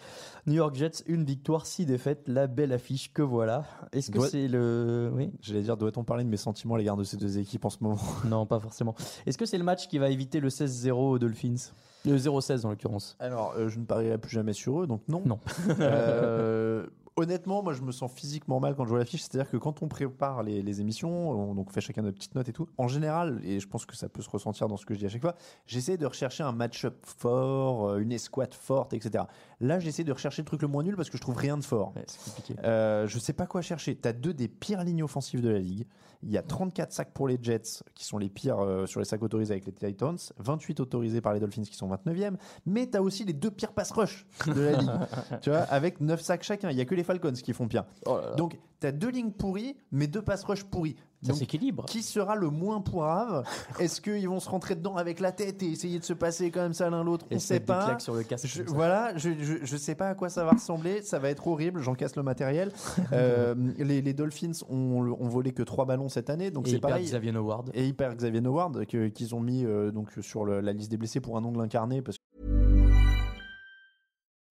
[0.47, 2.27] New York Jets, 1 victoire, 6 défaites.
[2.27, 3.63] La belle affiche que voilà.
[3.93, 5.11] Est-ce que Doit- c'est le.
[5.13, 7.69] Oui J'allais dire, doit-on parler de mes sentiments à l'égard de ces deux équipes en
[7.69, 7.99] ce moment?
[8.25, 8.95] Non, pas forcément.
[9.25, 11.71] Est-ce que c'est le match qui va éviter le 16-0 aux Dolphins?
[12.05, 13.15] Le 0-16 en l'occurrence.
[13.19, 15.21] Alors, euh, je ne parierai plus jamais sur eux, donc non.
[15.25, 15.39] Non.
[15.79, 19.21] Euh, honnêtement, moi, je me sens physiquement mal quand je vois l'affiche.
[19.21, 22.49] C'est-à-dire que quand on prépare les, les émissions, on donc fait chacun notre petite note
[22.49, 22.67] et tout.
[22.77, 25.05] En général, et je pense que ça peut se ressentir dans ce que je dis
[25.05, 29.25] à chaque fois, j'essaie de rechercher un match-up fort, euh, une escouade forte, etc.
[29.59, 31.63] Là, j'essaie de rechercher le truc le moins nul parce que je trouve rien de
[31.63, 31.93] fort.
[31.95, 32.55] Ouais, c'est compliqué.
[32.63, 33.95] Euh, je sais pas quoi chercher.
[33.95, 35.85] Tu as deux des pires lignes offensives de la ligue.
[36.23, 39.05] Il y a 34 sacs pour les Jets, qui sont les pires euh, sur les
[39.05, 42.35] sacs autorisés avec les Titans, 28 autorisés par les Dolphins, qui sont 29e.
[42.67, 44.91] Mais tu as aussi les deux pires pass rush de la ligue,
[45.41, 46.69] tu vois, avec 9 sacs chacun.
[46.69, 47.85] Il y a que les Falcons qui font pire.
[48.05, 48.35] Oh là là.
[48.35, 50.95] Donc, tu as deux lignes pourries, mais deux pass rush pourris.
[51.21, 51.85] ça s'équilibre.
[51.85, 53.43] qui sera le moins pourrave?
[53.79, 56.73] Est-ce qu'ils vont se rentrer dedans avec la tête et essayer de se passer comme
[56.73, 57.27] ça l'un l'autre?
[57.29, 57.99] On se sait pas.
[57.99, 58.47] sur le casque.
[58.47, 61.47] Je- voilà, je, je, je sais pas à quoi ça va ressembler, ça va être
[61.47, 62.71] horrible, j'en casse le matériel.
[63.13, 66.79] Euh, les, les Dolphins ont, ont volé que trois ballons cette année, donc Et c'est
[66.79, 67.03] pareil.
[67.05, 67.69] Xavier Howard.
[67.73, 71.19] Et perdent Xavier Howard qu'ils ont mis euh, donc sur le- la liste des blessés
[71.19, 72.17] pour un ongle incarné parce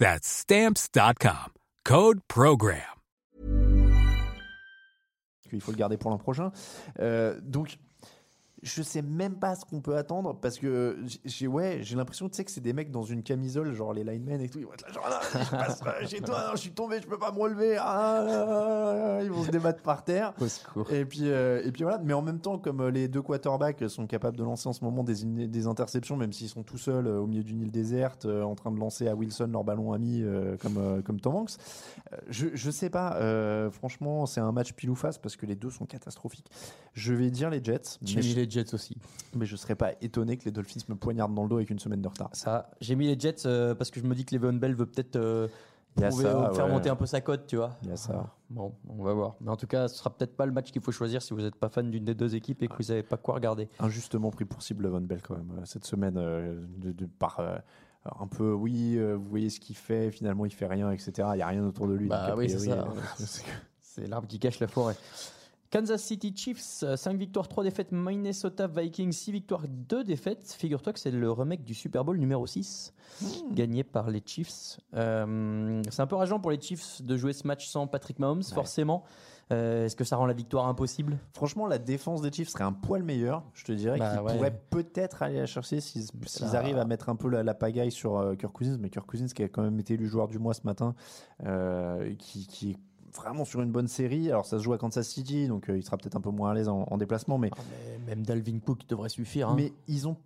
[0.00, 1.52] That's Stamps.com.
[1.84, 2.80] Code PROGRAM.
[5.50, 6.52] qu'il faut le garder pour l'an prochain.
[7.00, 7.78] Euh, donc,
[8.62, 12.36] je sais même pas ce qu'on peut attendre parce que j'ai ouais, j'ai l'impression tu
[12.36, 14.72] sais que c'est des mecs dans une camisole genre les linemen et tout ils vont
[14.72, 17.32] être là genre ah, je passe chez toi non, je suis tombé je peux pas
[17.32, 20.90] me relever ah, ah, ils vont se débattre par terre Au secours.
[20.92, 23.88] et puis, euh, et puis voilà, mais en même temps, comme euh, les deux quarterbacks
[23.88, 27.06] sont capables de lancer en ce moment des, des interceptions, même s'ils sont tout seuls
[27.06, 29.92] euh, au milieu d'une île déserte, euh, en train de lancer à Wilson leur ballon
[29.92, 30.22] ami
[30.60, 31.52] comme, comme Tom Hanks,
[32.28, 33.18] je, je sais pas,
[33.70, 36.50] franchement, c'est un match pile ou face parce que les deux sont catastrophiques.
[36.92, 38.22] Je vais dire les Jets, mais
[38.56, 38.96] les Jets aussi.
[39.34, 41.78] mais je serais pas étonné que les Dolphins me poignardent dans le dos avec une
[41.78, 42.30] semaine de retard.
[42.32, 44.86] Ça, j'ai mis les Jets euh, parce que je me dis que Le'Veon Bell veut
[44.86, 45.48] peut-être euh,
[45.96, 46.72] prouver- ça, faire ouais.
[46.72, 47.76] monter un peu sa cote, tu vois.
[47.82, 48.34] Il y a ça.
[48.50, 49.36] Bon, on va voir.
[49.40, 51.40] Mais en tout cas, ce sera peut-être pas le match qu'il faut choisir si vous
[51.40, 53.68] n'êtes pas fan d'une des deux équipes et que vous savez pas quoi regarder.
[53.78, 57.38] Injustement pris pour cible Von Bell quand même euh, cette semaine euh, de, de- par
[57.40, 57.56] euh,
[58.18, 61.38] un peu oui euh, vous voyez ce qu'il fait finalement il fait rien etc il
[61.38, 63.22] y a rien autour de lui Bah donc, a oui, c'est priori, ça.
[63.22, 63.26] euh,
[63.82, 64.94] C'est l'arbre qui cache la forêt.
[65.70, 67.92] Kansas City Chiefs, 5 victoires, 3 défaites.
[67.92, 70.52] Minnesota Vikings, 6 victoires, 2 défaites.
[70.58, 72.92] Figure-toi que c'est le remake du Super Bowl numéro 6,
[73.52, 74.80] gagné par les Chiefs.
[74.94, 78.42] Euh, c'est un peu rageant pour les Chiefs de jouer ce match sans Patrick Mahomes,
[78.42, 79.04] forcément.
[79.52, 81.18] Euh, Est-ce que ça rend la victoire impossible?
[81.32, 84.32] Franchement la défense des Chiefs serait un poil meilleure je te dirais Bah qu'ils ouais.
[84.36, 87.90] pourraient peut-être aller la chercher s'ils s'ils arrivent à mettre un peu la, la pagaille
[87.90, 90.38] sur euh, Kirk Cousins mais Kirk Cousins qui a quand même été élu joueur du
[90.38, 90.94] mois ce matin
[91.46, 92.76] euh, qui, qui est
[93.14, 95.82] vraiment sur une bonne série alors ça se joue à Kansas City donc euh, il
[95.84, 97.60] sera peut-être un peu moins à l'aise en, en déplacement mais Ah,
[98.06, 99.48] mais Même Dalvin Cook devrait suffire.
[99.50, 99.54] hein.
[99.56, 100.16] Mais ils ont,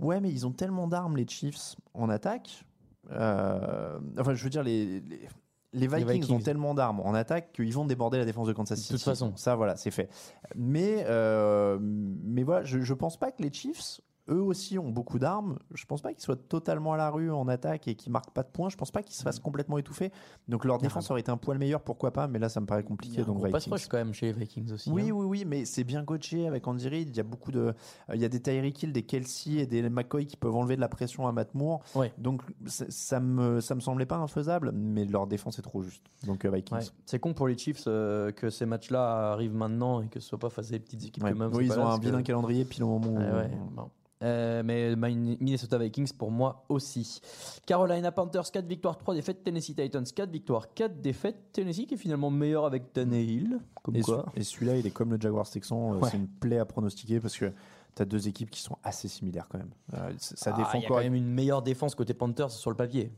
[0.00, 2.64] ouais, mais ils ont tellement d'armes les Chiefs en attaque.
[3.10, 5.00] Euh, enfin, je veux dire les.
[5.00, 5.28] les
[5.74, 6.34] les Vikings, Vikings.
[6.34, 8.94] ont tellement d'armes en attaque qu'ils vont déborder la défense de Kansas De City.
[8.94, 9.34] toute façon.
[9.36, 10.08] ça voilà, c'est fait.
[10.56, 15.18] Mais, euh, mais voilà, je, je pense pas que les Chiefs eux aussi ont beaucoup
[15.18, 15.58] d'armes.
[15.74, 18.42] Je pense pas qu'ils soient totalement à la rue en attaque et qu'ils marquent pas
[18.42, 18.68] de points.
[18.68, 20.12] Je pense pas qu'ils se fassent complètement étouffer.
[20.48, 22.28] Donc leur défense aurait été un poil meilleur, pourquoi pas.
[22.28, 23.22] Mais là, ça me paraît compliqué.
[23.22, 23.72] Donc gros pass Vikings.
[23.72, 24.90] rush quand même chez les Vikings aussi.
[24.90, 25.12] Oui, hein.
[25.12, 27.08] oui, oui, mais c'est bien coaché avec Andy Reid.
[27.10, 29.66] Il y a beaucoup de, euh, il y a des Tyreek Hill, des Kelsey et
[29.66, 31.80] des McCoy qui peuvent enlever de la pression à Matt Moore.
[31.94, 32.12] Ouais.
[32.18, 36.04] Donc ça me, ça me semblait pas infaisable, mais leur défense est trop juste.
[36.26, 36.78] Donc euh, Vikings.
[36.78, 36.84] Ouais.
[37.06, 40.38] C'est con pour les Chiefs euh, que ces matchs-là arrivent maintenant et que ce soit
[40.38, 41.32] pas face à des petites équipes Ouais.
[41.32, 41.50] que même.
[41.52, 43.74] Oui, ils ont un vilain vilain calendrier pile au moment où.
[43.74, 43.90] Bon.
[44.24, 47.20] Euh, mais Min- Minnesota Vikings pour moi aussi.
[47.66, 49.44] Carolina Panthers 4 victoires, 3 défaites.
[49.44, 51.52] Tennessee Titans 4 victoires, 4 défaites.
[51.52, 53.60] Tennessee qui est finalement meilleur avec Tannehill.
[53.82, 54.26] Comme Et, quoi.
[54.34, 55.94] et celui-là, il est comme le Jaguars Texan.
[55.94, 56.08] euh, Ouais.
[56.10, 57.52] C'est une plaie à pronostiquer parce que
[57.94, 59.70] tu as deux équipes qui sont assez similaires quand même.
[59.94, 62.76] Euh, ça Ah, défend y a quand même une meilleure défense côté Panthers sur le
[62.76, 63.12] papier.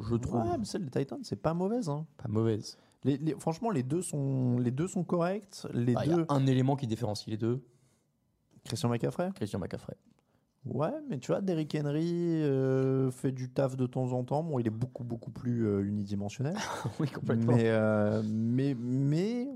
[0.00, 0.40] Je trouve.
[0.42, 1.88] Ouais, mais celle des Titans, c'est pas mauvaise.
[1.88, 2.06] hein.
[2.16, 2.76] Pas mauvaise.
[3.04, 5.64] Les- les- franchement, les deux sont, les deux sont corrects.
[5.72, 6.26] Les Ah, Il y deux.
[6.28, 7.62] a un élément qui différencie les deux
[8.64, 9.30] Christian McCaffrey?
[9.34, 9.96] Christian McCaffrey.
[10.66, 14.42] Ouais, mais tu vois, Derrick Henry euh, fait du taf de temps en temps.
[14.42, 16.54] Bon, il est beaucoup, beaucoup plus euh, unidimensionnel.
[17.00, 17.54] oui, complètement.
[17.54, 19.48] mais, euh, mais, mais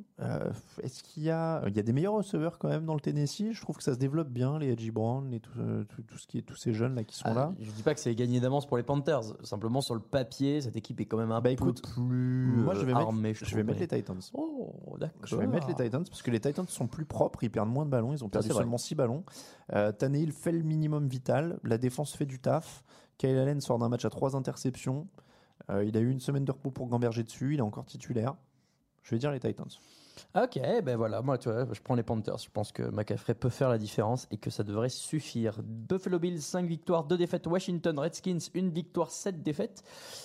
[0.83, 3.53] est-ce qu'il y a, il y a des meilleurs receveurs quand même dans le Tennessee?
[3.53, 5.51] Je trouve que ça se développe bien, les Edgy Brown, les, tout,
[5.90, 7.55] tout, tout ce qui est, tous ces jeunes là qui sont Ah, là.
[7.61, 9.21] Je dis pas que c'est gagné d'avance pour les Panthers.
[9.43, 12.73] Simplement sur le papier, cette équipe est quand même un Bah, peu écoute, plus Moi,
[12.75, 13.35] je vais, mettre, armée.
[13.35, 14.21] je vais mettre les Titans.
[14.33, 15.21] Oh, d'accord.
[15.27, 17.85] Je vais mettre les Titans parce que les Titans sont plus propres, ils perdent moins
[17.85, 19.23] de ballons, ils ont perdu seulement 6 ballons.
[19.75, 22.83] Euh, Tannehill fait le minimum vital, la défense fait du taf.
[23.18, 25.07] Kyle Allen sort d'un match à 3 interceptions.
[25.70, 28.35] Euh, il a eu une semaine de repos pour gamberger dessus, il est encore titulaire.
[29.02, 29.68] Je vais dire les Titans.
[30.35, 32.38] Ok, ben voilà, moi tu vois, je prends les Panthers.
[32.38, 35.61] Je pense que McCaffrey peut faire la différence et que ça devrait suffire.
[35.62, 37.46] Buffalo Bills, 5 victoires, 2 défaites.
[37.46, 39.83] Washington Redskins, 1 victoire, 7 défaites.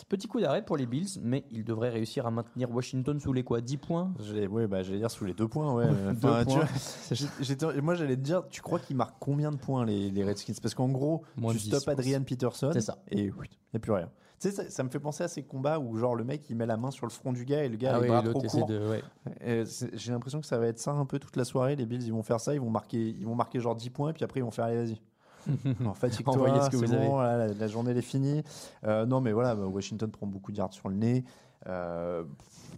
[0.08, 3.44] Petit coup d'arrêt pour les Bills, mais ils devraient réussir à maintenir Washington sous les
[3.44, 4.14] quoi 10 points?
[4.50, 5.74] Ouais, bah, j'allais dire sous les deux points.
[5.74, 5.88] Ouais.
[6.20, 10.24] Tu vois, moi, j'allais te dire, tu crois qu'ils marquent combien de points les, les
[10.24, 10.54] Redskins?
[10.62, 12.00] Parce qu'en gros, Moins tu de 10, stoppes je pense.
[12.00, 12.98] Adrian Peterson C'est ça.
[13.10, 13.32] et il n'y
[13.76, 14.10] a plus rien.
[14.40, 16.56] Tu sais, ça, ça me fait penser à ces combats où genre le mec il
[16.56, 18.08] met la main sur le front du gars et le gars a Ah les oui,
[18.10, 18.68] bras trop courts.
[18.68, 18.90] de.
[18.90, 19.64] ouais.
[19.94, 21.76] J'ai l'impression que ça va être ça un peu toute la soirée.
[21.76, 24.14] Les Bills, ils vont faire ça, ils vont marquer, ils vont marquer genre 10 points,
[24.14, 25.02] puis après ils vont faire allez, vas-y.
[25.86, 25.94] En
[26.32, 28.44] Envoyez ce que vous bon, voilà, la, la journée elle est finie.
[28.86, 31.24] Euh, non, mais voilà, bah, Washington prend beaucoup de yards sur le nez.
[31.68, 32.24] Euh,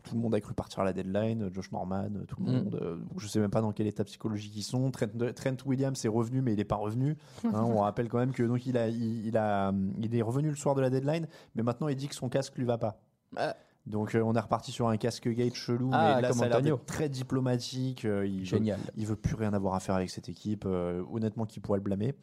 [0.03, 1.49] tout le monde a cru partir à la deadline.
[1.53, 2.55] Josh Norman, tout le Mm.
[2.63, 2.79] monde.
[2.81, 4.89] euh, je sais même pas dans quel état psychologique ils sont.
[4.91, 7.17] Trent, Trent Williams est revenu, mais il n'est pas revenu.
[7.45, 10.49] Hein, on rappelle quand même que donc il a, il, il a, il est revenu
[10.49, 12.99] le soir de la deadline, mais maintenant il dit que son casque lui va pas.
[13.37, 13.55] Ah.
[13.87, 16.59] Donc euh, on est reparti sur un casque gate chelou, Ah, mais là ça a
[16.59, 18.05] l'air très diplomatique.
[18.05, 18.79] euh, il veut- Génial.
[18.95, 20.65] il veut plus rien avoir à faire avec cette équipe.
[20.67, 22.13] euh, honnêtement, qui pourrait le blâmer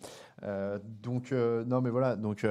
[0.45, 2.15] Euh, Donc euh, non, mais voilà.
[2.15, 2.45] Donc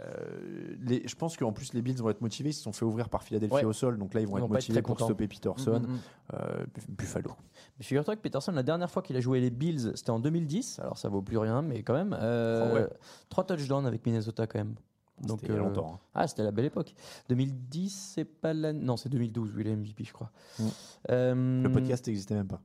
[0.00, 2.50] euh, les, je pense qu'en plus les Bills vont être motivés.
[2.50, 3.64] Ils se sont fait ouvrir par Philadelphie Ouais.
[3.64, 5.06] au sol, donc là ils vont Ils être vont être motivés très pour contents.
[5.06, 5.80] stopper Peterson.
[5.80, 6.00] Mm, mm, mm.
[6.34, 7.30] Euh, Buffalo.
[7.78, 10.78] Mais figure-toi que Peterson, la dernière fois qu'il a joué les Bills, c'était en 2010.
[10.80, 12.16] Alors ça vaut plus rien, mais quand même.
[12.18, 12.88] Euh, Oh ouais.
[13.28, 14.74] Trois touchdowns avec Minnesota quand même.
[15.22, 15.94] Donc, il y a euh, longtemps.
[15.96, 15.98] hein.
[16.14, 16.94] Ah, c'était la belle époque.
[17.28, 18.82] 2010, c'est pas l'année.
[18.82, 20.30] Non, c'est 2012 où il est MVP, je crois.
[20.58, 21.62] Mm.
[21.62, 22.62] Le podcast n'existait même pas.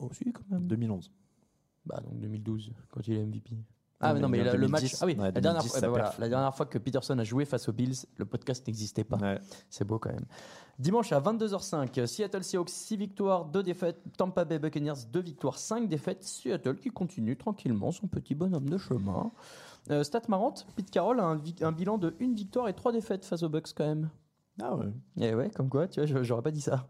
[0.00, 0.66] Oh, si, quand même.
[0.66, 1.10] 2011.
[1.84, 3.56] Bah, donc 2012, quand il est MVP.
[4.00, 4.94] Ah, Non, mais non, mais la- le 2010, match.
[5.00, 6.78] Ah oui, ouais, la, dernière 2010, fois, ça eh ben voilà, la dernière fois que
[6.78, 9.16] Peterson a joué face aux Bills, le podcast n'existait pas.
[9.16, 9.40] Ouais.
[9.68, 10.26] C'est beau quand même.
[10.78, 14.00] Dimanche à 22h05, Seattle Seahawks 6 victoires, 2 défaites.
[14.16, 16.22] Tampa Bay Buccaneers 2 victoires, 5 défaites.
[16.22, 19.32] Seattle qui continue tranquillement son petit bonhomme de chemin.
[19.90, 23.42] Euh, stat marrante, Pete Carroll a un, bilan de 1 victoire et 3 défaites face
[23.42, 24.10] aux Bucks quand même.
[24.62, 24.86] Ah ouais.
[25.16, 26.86] Et ouais, comme quoi, tu vois, j'aurais pas dit ça.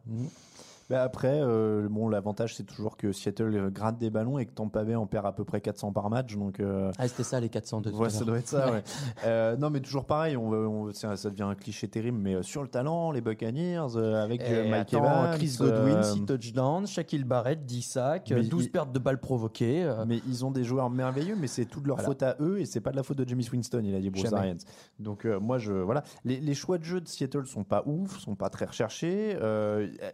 [0.90, 4.52] Bah après, euh, bon, l'avantage c'est toujours que Seattle euh, gratte des ballons et que
[4.52, 6.60] Tampa Bay en perd à peu près 400 par match, donc.
[6.60, 8.72] euh, Ah, c'était ça les 400 de Ouais, ça doit être ça.
[8.72, 8.82] ouais.
[9.26, 10.36] Euh, non, mais toujours pareil.
[10.38, 14.40] On, on- ça, ça devient un cliché terrible, mais sur le talent, les Buccaneers avec
[14.40, 18.70] Mike attends, Evans, Chris Godwin, euh, 6 touchdowns, Shaquille Barrett, 10 sacs, Mais 12 il-
[18.70, 19.92] pertes de balles provoquées.
[20.06, 22.08] mais ils ont des joueurs merveilleux, mais c'est toute leur Voilà.
[22.08, 24.08] faute à eux et c'est pas de la faute de James Winston, il a dit
[24.08, 24.32] Bruce.
[24.32, 24.56] Arians.
[24.98, 28.34] Donc moi je voilà, les, les choix de jeu de Seattle sont pas ouf, sont
[28.36, 29.36] pas très recherchés.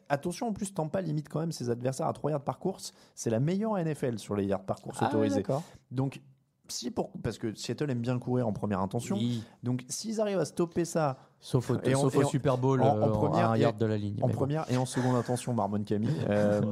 [0.08, 3.30] Attention en plus Tampa limite quand même ses adversaires à 3 yards par course, c'est
[3.30, 5.42] la meilleure NFL sur les yards par course Ah, autorisés.
[5.90, 6.22] Donc
[6.68, 9.16] si pour parce que Seattle aime bien courir en première intention.
[9.16, 9.42] Oui.
[9.62, 12.56] Donc s'ils arrivent à stopper ça Sauf au, Et en- sauf et au en- Super
[12.56, 14.16] Bowl, en- en euh, première un yard de la ligne.
[14.22, 14.32] En bon.
[14.32, 16.08] première et en seconde intention, Marmon Camille.
[16.30, 16.62] euh,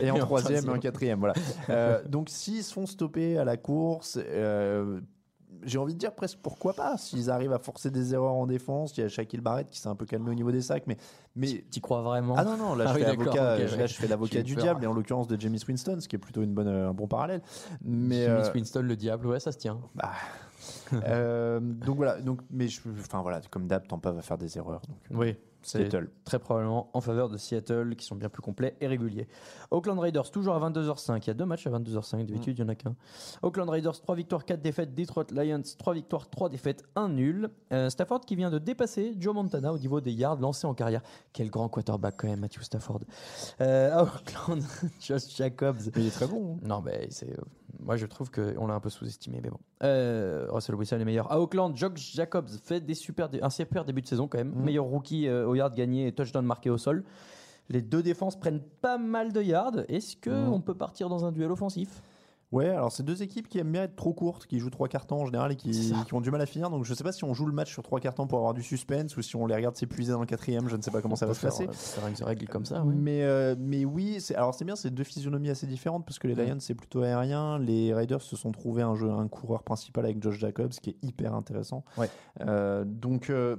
[0.00, 1.18] et en Et en troisième et en quatrième.
[1.18, 1.34] Voilà.
[1.68, 5.02] Euh, donc, s'ils se font stopper à la course, euh,
[5.62, 6.96] j'ai envie de dire presque pourquoi pas.
[6.96, 9.88] S'ils arrivent à forcer des erreurs en défense, il y a Shaquille Barrett qui s'est
[9.88, 10.84] un peu calmé au niveau des sacs.
[10.86, 10.96] Mais,
[11.36, 12.34] mais T'y crois vraiment?
[12.36, 13.88] Ah non, non, là, Ah je, oui, fais d'accord, avocat, ok, là, ouais.
[13.88, 14.64] je fais l'avocat du peur.
[14.64, 17.06] diable, et en l'occurrence de James Winston, ce qui est plutôt une bonne, un bon
[17.06, 17.42] parallèle.
[17.84, 19.80] Mais Jimmy euh, Winston, le diable, ouais, ça se tient.
[19.94, 20.12] bah,
[20.92, 22.66] Euh, donc voilà, donc, mais
[23.00, 24.82] enfin voilà, comme d'hab, Tampa va faire des erreurs.
[24.88, 26.10] Donc, euh, Oui, c'est Seattle.
[26.24, 29.28] très probablement en faveur de Seattle, qui sont bien plus complets et réguliers.
[29.70, 31.18] Oakland Raiders, toujours à 22h05.
[31.22, 32.94] Il y a deux matchs à 22h05, d'habitude, il n'y en a qu'un.
[33.42, 34.94] Oakland Raiders, 3 victoires, 4 défaites.
[34.94, 37.50] Detroit Lions, 3 victoires, 3 défaites, 1 nul.
[37.72, 41.02] Euh, Stafford qui vient de dépasser Joe Montana au niveau des yards lancés en carrière.
[41.32, 43.00] Quel grand quarterback quand même, Matthew Stafford.
[43.60, 44.60] Euh, à Oakland,
[45.00, 45.76] Josh Jacobs.
[45.96, 46.56] il est très bon.
[46.56, 46.66] hein.
[46.66, 47.30] Non, mais c'est.
[47.30, 47.42] euh,
[47.80, 49.58] moi, je trouve qu'on l'a un peu sous-estimé, mais bon.
[49.82, 51.32] Euh, Russell Wilson est meilleur.
[51.32, 54.52] À Auckland, Josh Jacobs fait des super, un super début de saison quand même.
[54.54, 57.04] Meilleur rookie euh, au yard gagné et touchdown marqué au sol.
[57.68, 59.80] Les deux défenses prennent pas mal de yards.
[59.88, 60.52] Est-ce que Mhm.
[60.52, 62.02] on peut partir dans un duel offensif?
[62.50, 65.20] Ouais, alors c'est deux équipes qui aiment bien être trop courtes, qui jouent trois temps
[65.20, 66.68] en général et qui, ont du mal à finir.
[66.68, 68.62] Donc je sais pas si on joue le match sur trois temps pour avoir du
[68.62, 70.68] suspense ou si on les regarde s'épuiser dans le quatrième.
[70.68, 71.66] Je ne sais pas comment ça va se passer.
[71.66, 72.84] euh, faire une règle comme ça.
[72.84, 76.28] Mais, euh, mais oui, c'est- alors c'est bien, c'est deux physionomies assez différentes parce que
[76.28, 76.46] les Mm.
[76.46, 80.22] Lions c'est plutôt aérien, les Raiders se sont trouvés un, jeu, un coureur principal avec
[80.22, 81.84] Josh Jacobs qui est hyper intéressant.
[81.96, 82.10] Ouais.
[82.42, 83.56] Euh, donc euh,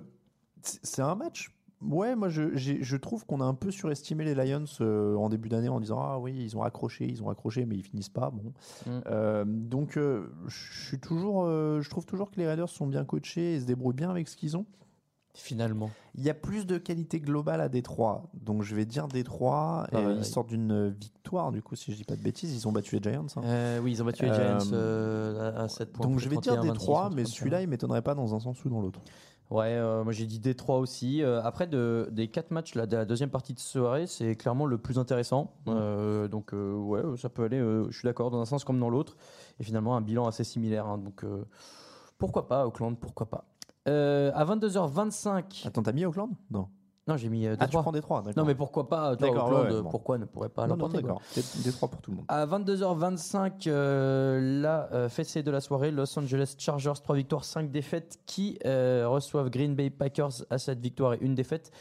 [0.61, 1.49] c'est un match.
[1.89, 5.69] Ouais, moi je, trouve qu'on a un peu surestimé les Lions euh, en début d'année
[5.69, 8.29] en disant ah oui ils ont accroché, ils ont accroché mais ils finissent pas.
[8.31, 8.53] Bon,
[8.85, 8.89] Mm.
[9.07, 13.55] Euh, donc euh, je suis toujours, je trouve toujours que les Raiders sont bien coachés
[13.55, 14.65] et se débrouillent bien avec ce qu'ils ont.
[15.35, 15.89] Finalement.
[16.13, 18.29] Il y a plus de qualité globale à Détroit.
[18.35, 19.87] Donc je vais dire Détroit.
[19.91, 20.15] Et Ah ouais.
[20.17, 22.53] ils sortent d'une victoire, du coup, si je dis pas de bêtises.
[22.53, 23.25] Ils ont battu les Giants.
[23.37, 23.79] hein.
[23.81, 26.05] Oui, ils ont battu les Giants à, à 7 points.
[26.05, 28.63] Donc je vais dire 31, Détroit, 26, mais celui-là, il m'étonnerait pas dans un sens
[28.63, 28.99] ou dans l'autre.
[29.49, 31.21] Ouais, euh, moi j'ai dit Détroit aussi.
[31.21, 34.65] Euh, après, de, des quatre matchs là, de la deuxième partie de soirée, c'est clairement
[34.65, 35.53] le plus intéressant.
[35.67, 39.15] Euh, donc, ouais, ça peut aller, je suis d'accord, dans un sens comme dans l'autre.
[39.59, 40.87] Et finalement, un bilan assez similaire.
[40.87, 40.97] hein.
[40.97, 41.23] donc,
[42.17, 43.45] pourquoi pas, Auckland, pourquoi pas.
[43.85, 45.67] À 22h25.
[45.67, 46.31] Attends, t'as mis Auckland?
[46.49, 46.67] Non.
[47.05, 47.81] Non, j'ai mis euh, Ah, tu Détroit.
[47.81, 48.33] prends Détroit, d'accord.
[48.41, 49.89] non, mais pourquoi pas, toi, D'accord, Auckland, ouais, ouais, bon.
[49.89, 51.15] pourquoi ne pourrait pas non, non, l'emporter quoi.
[51.15, 51.21] d'accord.
[51.35, 52.25] Dé- Détroit pour tout le monde.
[52.29, 57.69] À 22h25, euh, la euh, fessée de la soirée, Los Angeles Chargers, 3 victoires, 5
[57.71, 61.71] défaites, qui euh, reçoivent Green Bay Packers à 7 victoires et 1 défaite?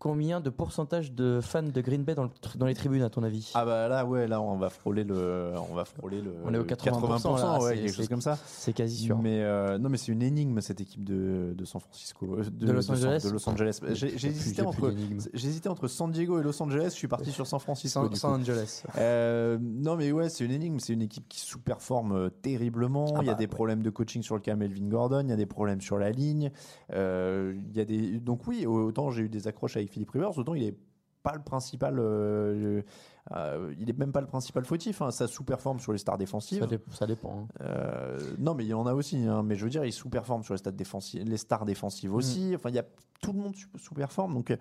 [0.00, 3.10] Combien de pourcentage de fans de Green Bay dans, le tr- dans les tribunes, à
[3.10, 3.52] ton avis?
[3.54, 6.32] Ah bah là, ouais, là, on va frôler le, on va frôler le.
[6.46, 8.38] On est au 80%, là, ouais, quelque chose comme ça.
[8.46, 9.18] C'est quasi sûr.
[9.18, 12.72] Mais euh, non, mais c'est une énigme cette équipe de, de San Francisco, euh, De
[12.72, 13.80] Los Angeles de Los Angeles.
[13.92, 16.84] J'ai hésité plus entre, San Diego et Los Angeles.
[16.92, 18.08] Je suis parti sur San Francisco.
[18.14, 18.40] San.
[18.40, 18.84] Angeles.
[18.96, 23.12] Euh, non mais ouais c'est une énigme, c'est une équipe qui sous-performe terriblement.
[23.16, 23.48] Ah il y a bah, des ouais.
[23.48, 26.10] problèmes de coaching sur le cas Melvin Gordon, il y a des problèmes sur la
[26.10, 26.50] ligne.
[26.90, 30.54] Il y a des donc oui autant j'ai eu des accroches avec Philippe Rivers, autant
[30.54, 30.76] il est
[31.22, 31.98] pas le principal.
[31.98, 32.80] euh,
[33.32, 35.02] euh, il est même pas le principal fautif.
[35.02, 35.10] hein.
[35.10, 36.60] Ça sous-performe sur les stars défensives.
[36.60, 37.40] Ça, dé- ça dépend.
[37.42, 37.46] hein.
[37.60, 39.18] Euh, non, mais il y en a aussi.
[39.26, 39.42] hein.
[39.42, 42.52] Mais je veux dire, il sous-performe sur les, stades défensives, les stars défensives aussi.
[42.54, 42.84] Enfin, il y a
[43.20, 44.32] tout le monde sous- sous-performe.
[44.34, 44.56] Donc,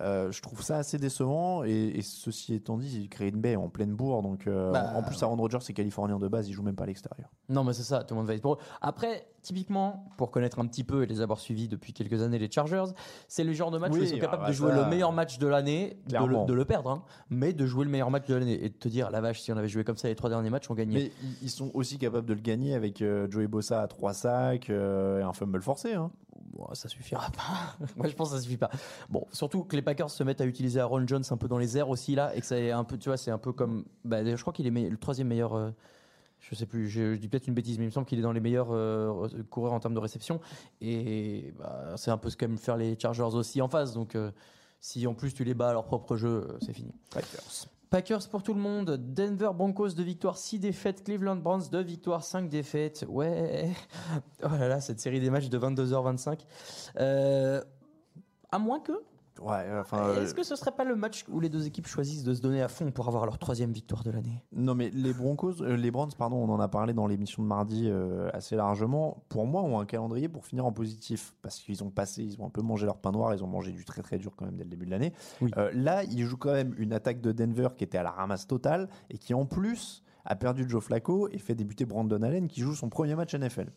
[0.00, 1.64] euh, je trouve ça assez décevant.
[1.64, 4.22] Et, et ceci étant dit, Green Bay en pleine bourre.
[4.22, 6.48] Donc, euh, Bah, en plus, Aaron Rodgers, c'est californien de base.
[6.48, 7.28] Il joue même pas à l'extérieur.
[7.48, 8.58] Non, mais c'est ça, tout le monde va être pour eux.
[8.80, 12.50] Après, typiquement, pour connaître un petit peu et les avoir suivis depuis quelques années, les
[12.50, 12.84] Chargers,
[13.26, 14.84] c'est le genre de match Oui, où ils sont capables ah de bah jouer ça,
[14.84, 16.44] le meilleur match de l'année, de le, clairement.
[16.44, 18.86] de le perdre, hein, mais de jouer le meilleur match de l'année et de te
[18.88, 21.10] dire, la vache, si on avait joué comme ça les trois derniers matchs, on gagnait.
[21.22, 24.70] Mais ils- sont aussi capables de le gagner avec euh, Joey Bossa à 3 sacs
[24.70, 25.94] euh, et un fumble forcé.
[25.94, 26.12] hein.
[26.60, 27.76] Bon, ça suffira pas.
[27.96, 28.70] Moi, je pense que ça suffit pas.
[29.08, 31.78] Bon, surtout que les Packers se mettent à utiliser Aaron Jones un peu dans les
[31.78, 34.22] airs aussi là, et que c'est un peu, tu vois, c'est un peu comme, bah,
[34.24, 35.54] je crois qu'il est le troisième meilleur.
[35.54, 35.70] euh,
[36.40, 38.22] je sais plus, je, je dis peut-être une bêtise, mais il me semble qu'il est
[38.22, 40.40] dans les meilleurs euh, coureurs en termes de réception.
[40.80, 43.92] Et bah, c'est un peu ce qu'aiment faire les Chargers aussi en face.
[43.92, 44.30] Donc, euh,
[44.80, 46.92] si en plus tu les bats à leur propre jeu, euh, c'est fini.
[47.10, 47.66] Packers
[48.30, 48.96] pour tout le monde.
[49.14, 51.02] Denver Broncos 2 victoires, 6 défaites.
[51.02, 53.04] Cleveland Browns 2 victoires, 5 défaites.
[53.08, 53.70] Ouais.
[54.44, 56.40] Oh là là, cette série des matchs de 22h25.
[56.98, 57.62] Euh,
[58.50, 58.92] à moins que.
[59.40, 59.98] Ouais, enfin.
[60.08, 62.40] euh, Est-ce que ce serait pas le match où les deux équipes choisissent de se
[62.42, 64.44] donner à fond pour avoir leur troisième victoire de l'année?
[64.52, 67.48] Non, mais les Broncos, euh, les Browns, pardon, on en a parlé dans l'émission de
[67.48, 69.24] mardi euh, assez largement.
[69.28, 72.46] Pour moi, ont un calendrier pour finir en positif parce qu'ils ont passé, ils ont
[72.46, 74.56] un peu mangé leur pain noir, ils ont mangé du très très dur quand même
[74.56, 75.12] dès le début de l'année.
[75.40, 75.50] Oui.
[75.56, 78.46] Euh, là, ils jouent quand même une attaque de Denver qui était à la ramasse
[78.46, 82.60] totale et qui en plus a perdu Joe Flacco et fait débuter Brandon Allen qui
[82.60, 83.70] joue son premier match NFL.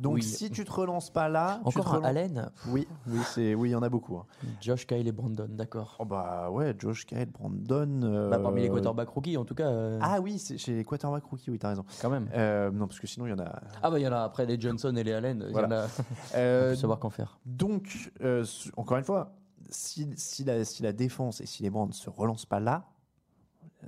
[0.00, 0.22] Donc Oui.
[0.22, 3.54] si tu te relances pas là, tu te Encore un relances- Allen Oui, oui, c'est
[3.54, 4.16] oui, il y en a beaucoup.
[4.16, 4.26] hein.
[4.60, 5.96] Josh, Kyle et Brandon, d'accord.
[5.98, 8.00] Oh bah ouais, Josh Kyle, Brandon.
[8.02, 10.84] euh, Bah, parmi les quarterbacks rookies, en tout cas, euh, Ah oui, c'est chez les
[10.84, 11.84] quarterbacks rookie, oui, t'as raison.
[12.02, 12.28] quand même.
[12.34, 13.60] Euh, non, parce que sinon, il y en a.
[13.82, 15.70] Ah bah il y en a après les Johnson et les Allen, il y en
[15.70, 15.86] a.
[16.34, 17.38] Euh, peut savoir qu'en faire.
[17.46, 19.32] donc, euh, s- encore une fois,
[19.70, 22.84] si, si la, si la défense et si les ne se relancent pas là,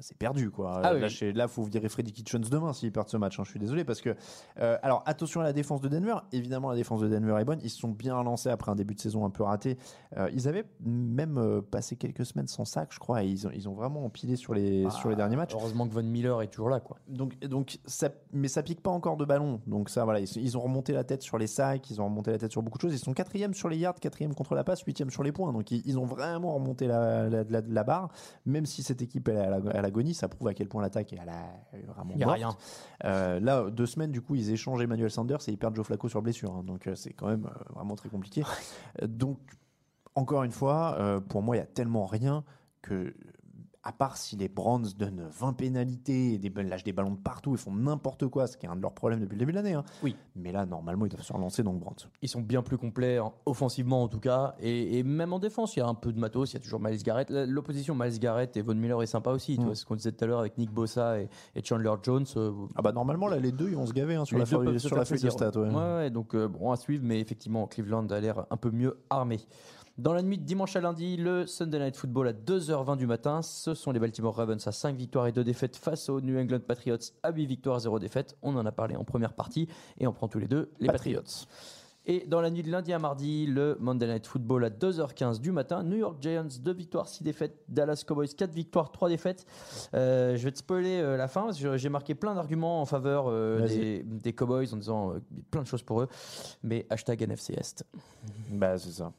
[0.00, 0.80] c'est perdu quoi.
[0.82, 1.10] Ah Euh, là, oui.
[1.10, 3.38] chez- là, faut virer Freddy Kitchens demain s'ils perdent ce match.
[3.38, 3.44] hein.
[3.44, 4.14] Je suis désolé parce que
[4.60, 6.16] euh, alors attention à la défense de Denver.
[6.32, 7.60] Évidemment, la défense de Denver est bonne.
[7.62, 9.78] Ils se sont bien lancés après un début de saison un peu raté.
[10.16, 13.22] Euh, ils avaient même euh, passé quelques semaines sans sac, je crois.
[13.24, 15.54] Et ils ont, ils ont vraiment empilé sur les Ah, sur les derniers matchs.
[15.54, 16.98] Heureusement que Von Miller est toujours là, quoi.
[17.08, 19.60] Donc, donc ça, mais ça pique pas encore de ballon.
[19.66, 22.30] Donc ça, voilà, ils, ils ont remonté la tête sur les sacs, ils ont remonté
[22.30, 22.94] la tête sur beaucoup de choses.
[22.94, 25.52] Ils sont quatrième sur les yards, quatrième contre la passe, huitième sur les points.
[25.52, 28.08] Donc ils, ils ont vraiment remonté la, la, la- la barre.
[28.46, 31.18] Même si cette équipe elle la- à l'agonie, ça prouve à quel point l'attaque est
[31.18, 31.42] à la,
[31.88, 32.50] vraiment Il y a rien.
[33.04, 36.08] Euh, là, deux semaines, du coup, ils échangent Emmanuel Sanders et ils perdent Joe Flacco
[36.08, 36.54] sur blessure.
[36.54, 36.62] hein.
[36.64, 38.42] donc euh, c'est quand même euh, vraiment très compliqué.
[39.02, 39.38] Donc
[40.14, 42.44] encore une fois, euh, pour moi, il y a tellement rien
[42.82, 43.14] que
[43.88, 47.54] à part si les Browns donnent 20 pénalités et des, lâchent des ballons de partout
[47.54, 49.56] et font n'importe quoi, ce qui est un de leurs problèmes depuis le début de
[49.56, 49.72] l'année.
[49.72, 49.82] hein.
[50.02, 50.14] Oui.
[50.36, 51.96] Mais là, normalement, ils doivent se relancer, donc Browns.
[52.20, 55.74] Ils sont bien plus complets, en- offensivement en tout cas, et, et même en défense,
[55.74, 57.30] il y a un peu de matos, il y a toujours Miles Garrett.
[57.30, 59.64] L'opposition Miles Garrett et Von Miller est sympa aussi, tu Mm.
[59.64, 62.26] vois, ce qu'on disait tout à l'heure avec Nick Bossa et, et Chandler Jones.
[62.36, 64.78] euh, Ah bah normalement, là, les deux, ils vont se gaver hein, sur la, feuille-
[64.80, 65.50] sur la feuille de stats.
[65.58, 69.40] ouais, donc euh, bon à suivre, mais effectivement, Cleveland a l'air un peu mieux armé.
[69.98, 73.42] Dans la nuit de dimanche à lundi, le Sunday Night Football à 2h20 du matin,
[73.42, 76.60] ce sont les Baltimore Ravens à 5 victoires et 2 défaites face aux New England
[76.60, 78.36] Patriots à 8 victoires, 0 défaites.
[78.42, 79.66] On en a parlé en première partie
[79.98, 81.24] et on prend tous les deux les Patriots.
[82.10, 85.52] Et dans la nuit de lundi à mardi, le Monday Night Football à 2h15 du
[85.52, 89.44] matin, New York Giants 2 victoires, 6 défaites, Dallas Cowboys 4 victoires, 3 défaites.
[89.92, 92.86] Euh, je vais te spoiler euh, la fin parce que j'ai marqué plein d'arguments en
[92.86, 95.16] faveur euh, des, des Cowboys en disant
[95.50, 96.08] plein de choses pour eux.
[96.62, 97.84] Mais hashtag NFC Est.
[98.52, 99.12] Bah, c'est ça.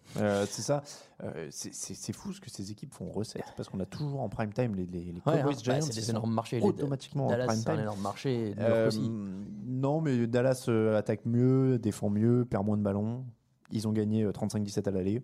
[0.47, 0.81] C'est ça.
[1.21, 4.53] Euh, c'est- fou ce que ces équipes font recette parce qu'on a toujours en prime
[4.53, 5.73] time les, les, les Ouais, Cowboys hein, Giants.
[5.75, 6.61] bah, c'est des énormes marchés.
[6.61, 7.81] automatiquement en prime c'est un time.
[7.81, 8.55] énorme marché.
[8.57, 9.11] Euh, aussi.
[9.65, 13.25] non, mais Dallas euh, attaque mieux, défend mieux, perd moins de ballons.
[13.71, 15.21] Ils ont gagné euh, 35-17 à l'aller.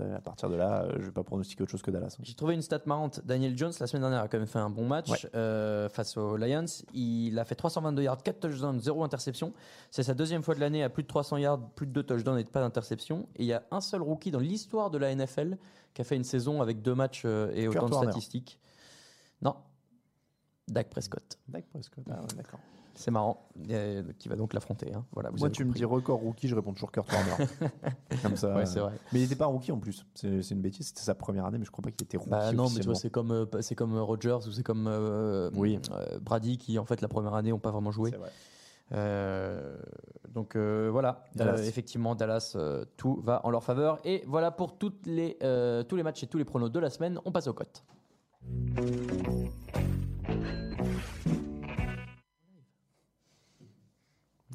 [0.00, 2.16] À partir de là, euh, je vais pas pronostiquer autre chose que Dallas.
[2.22, 3.20] J'ai trouvé une stat marrante.
[3.24, 5.18] Daniel Jones, la semaine dernière, a quand même fait un bon match Ouais.
[5.34, 6.64] euh, face aux Lions.
[6.94, 9.52] Il a fait 322 yards, 4 touchdowns, 0 interception.
[9.90, 12.38] C'est sa deuxième fois de l'année à plus de 300 yards, plus de 2 touchdowns
[12.38, 13.26] et pas d'interception.
[13.36, 15.58] Et il y a un seul rookie dans l'histoire de la NFL
[15.94, 18.10] qui a fait une saison avec deux matchs euh, et autant Kurt de Warner.
[18.12, 18.58] statistiques.
[19.42, 19.56] Non.
[20.68, 21.38] Dak Prescott.
[21.48, 22.04] Dak Prescott.
[22.10, 22.60] Ah ouais, d'accord.
[22.94, 23.48] C'est marrant.
[23.70, 24.92] Euh, qui va donc l'affronter.
[24.94, 25.04] hein.
[25.12, 27.46] Voilà, vous Moi, tu me dis record rookie, je réponds toujours Kurt Warner.
[28.22, 28.54] Comme ça.
[28.54, 28.92] Ouais, c'est vrai.
[29.12, 30.06] Mais il n'était pas rookie en plus.
[30.14, 30.88] C'est une bêtise.
[30.88, 32.30] C'était sa première année, mais je crois pas qu'il était rookie.
[32.30, 34.86] Bah non, mais tu vois, c'est comme euh, c'est comme euh, Rodgers ou c'est comme
[34.88, 35.78] euh, Oui.
[35.92, 38.10] euh, Brady qui en fait la première année n'ont pas vraiment joué.
[38.10, 38.30] Vrai.
[38.94, 39.76] Euh,
[40.28, 41.60] donc euh, voilà, Dallas.
[41.60, 43.98] Euh, effectivement Dallas, euh, tout va en leur faveur.
[44.04, 46.90] Et voilà pour toutes les, euh, tous les matchs et tous les pronos de la
[46.90, 47.18] semaine.
[47.24, 47.82] On passe aux cotes.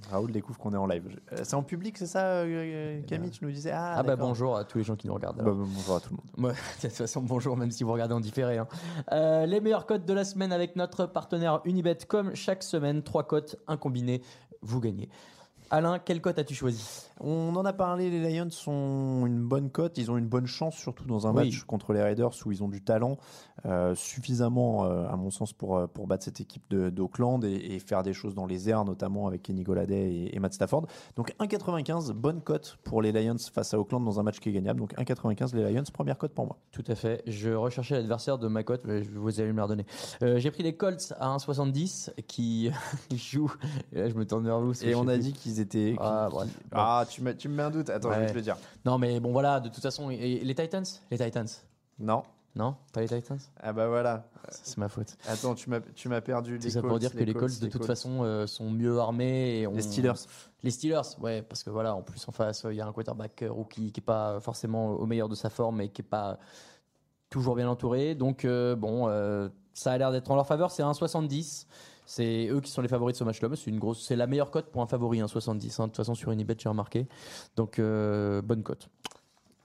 [0.10, 1.20] Raoul découvre qu'on est en live.
[1.34, 3.72] Euh, C'est en public, c'est ça, euh, Camille Tu nous disais?
[3.72, 5.38] Ah, Ah, bah bonjour à tous les gens qui nous regardent.
[5.38, 5.56] Bah, alors.
[5.56, 6.52] bonjour à tout le monde.
[6.82, 8.58] De toute façon, bonjour, même si vous regardez en différé.
[8.58, 8.68] hein.
[9.12, 11.98] Euh, les meilleurs cotes de la semaine avec notre partenaire Unibet.
[12.08, 14.22] Comme chaque semaine, trois cotes, un combiné,
[14.62, 15.10] vous gagnez.
[15.70, 17.04] Alain, quelle cote as-tu choisi?
[17.20, 20.76] On en a parlé, les Lions sont une bonne cote, ils ont une bonne chance,
[20.76, 21.46] surtout dans un Oui.
[21.46, 23.18] match contre les Raiders où ils ont du talent,
[23.66, 27.80] euh, suffisamment, euh, à mon sens, pour, euh, pour battre cette équipe d'Auckland et, et
[27.80, 30.86] faire des choses dans les airs, notamment avec Kenny Golladay et, et Matt Stafford.
[31.16, 34.54] Donc 1,95, bonne cote pour les Lions face à Auckland dans un match qui est
[34.54, 34.80] gagnable.
[34.80, 36.58] Donc 1,95 les Lions, première cote pour moi.
[36.72, 37.24] Tout à fait.
[37.26, 39.86] Je recherchais l'adversaire de ma cote, vous allez me la redonner.
[40.22, 42.70] Euh, J'ai pris les Colts à 1,70 qui
[43.16, 43.54] jouent.
[43.92, 44.74] Et là, je me tourne vers vous.
[44.86, 45.24] Et on a plus.
[45.24, 45.96] dit qu'ils étaient...
[46.00, 46.50] Ah, bref.
[46.72, 48.58] Ah, tu, me- tu me mets un doute Attends, je vais te le dire.
[48.86, 50.10] Non, mais bon, voilà, de toute façon.
[50.12, 50.86] Et et les Titans?
[51.12, 51.48] Les Titans
[52.00, 52.24] Non
[52.56, 52.76] Non?
[52.94, 53.40] Pas les Titans?
[53.60, 54.26] Ah bah voilà.
[54.50, 55.18] C'est ma faute.
[55.28, 57.66] Attends, tu m'as tu m'as perdu Tout ça pour Colts, dire que les Colts, de
[57.66, 57.88] les toute Colts.
[57.88, 59.62] façon, euh, sont mieux armés.
[59.62, 60.14] Et Les Steelers.
[60.64, 63.44] Les Steelers, ouais, parce que voilà, en plus en face, il y a un quarterback
[63.44, 66.40] euh, rookie qui est pas forcément au meilleur de sa forme et qui est pas
[67.30, 68.16] toujours bien entouré.
[68.16, 70.72] Donc euh, bon, euh, ça a l'air d'être en leur faveur.
[70.72, 71.68] C'est un 70.
[72.08, 73.50] C'est eux qui sont les favoris de ce match-là.
[73.56, 75.80] C'est une grosse, c'est la meilleure cote pour un favori, un 70.
[75.80, 75.84] hein.
[75.84, 77.06] De toute façon, sur Unibet, j'ai remarqué.
[77.58, 78.88] Donc euh, bonne cote.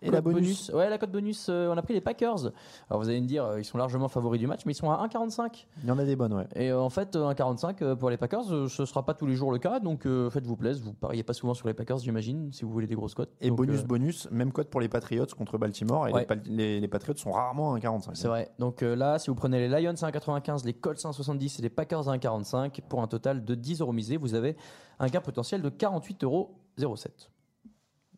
[0.02, 0.70] Et la bonus.
[0.74, 2.46] Ouais, la cote bonus, euh, on a pris les Packers.
[2.90, 4.90] Alors vous allez me dire, euh, ils sont largement favoris du match, mais ils sont
[4.90, 5.66] à 1,45.
[5.82, 6.46] Il y en a des bonnes, ouais.
[6.56, 9.26] Et euh, en fait, euh, un 45 euh, pour les Packers, ce sera pas tous
[9.26, 9.80] les jours le cas.
[9.80, 10.84] Donc faites-vous plaisir.
[10.84, 13.30] Vous pariez pas souvent sur les Packers, j'imagine, si vous voulez des grosses cotes.
[13.40, 16.08] Et Donc, bonus, bonus, même code pour les Patriots contre Baltimore.
[16.08, 16.20] Et Ouais.
[16.20, 18.10] les, Pal- les, les Patriots sont rarement à 1,45.
[18.14, 18.50] C'est vrai.
[18.58, 21.70] Donc là, si vous prenez les Lions à 1,95, les Colts à 1,70 et les
[21.70, 24.56] Packers à 1,45, pour un total de 10 euros misés, vous avez
[24.98, 26.50] un gain potentiel de 48,07 euros.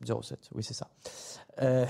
[0.06, 0.88] 07, oui, c'est ça.
[1.62, 1.86] Euh,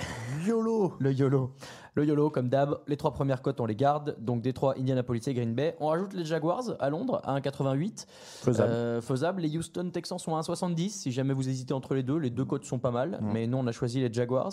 [0.46, 1.52] YOLO Le YOLO.
[1.94, 4.16] Le YOLO, comme d'hab, les trois premières cotes, on les garde.
[4.18, 5.74] Donc Détroit, Indianapolis et Green Bay.
[5.80, 8.06] On rajoute les Jaguars à Londres à 1,88.
[8.08, 8.72] Faisable.
[8.72, 9.40] Euh, faisable.
[9.42, 10.90] Les Houston Texans sont à 1,70.
[10.90, 13.18] Si jamais vous hésitez entre les deux, les deux cotes sont pas mal.
[13.22, 14.52] Mais nous, on a choisi les Jaguars.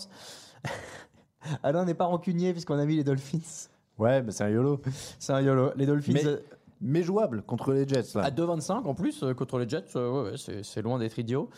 [1.63, 3.67] Alain n'est pas rancunier puisqu'on a mis les Dolphins.
[3.97, 4.79] Ouais, mais c'est un YOLO.
[5.19, 5.71] C'est un YOLO.
[5.75, 6.37] Les Dolphins Mais- euh,
[6.81, 8.15] Mais jouable contre les Jets.
[8.15, 8.23] Là.
[8.23, 11.49] à 2,25 en plus euh, contre les Jets, euh, c'est loin d'être idiot.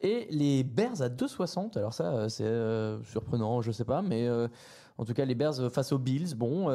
[0.00, 1.76] Et les Bears à 2,60.
[1.76, 4.28] Alors ça, euh, c'est surprenant, je sais pas, mais
[4.98, 6.68] en tout cas les Bears face aux Bills, bon,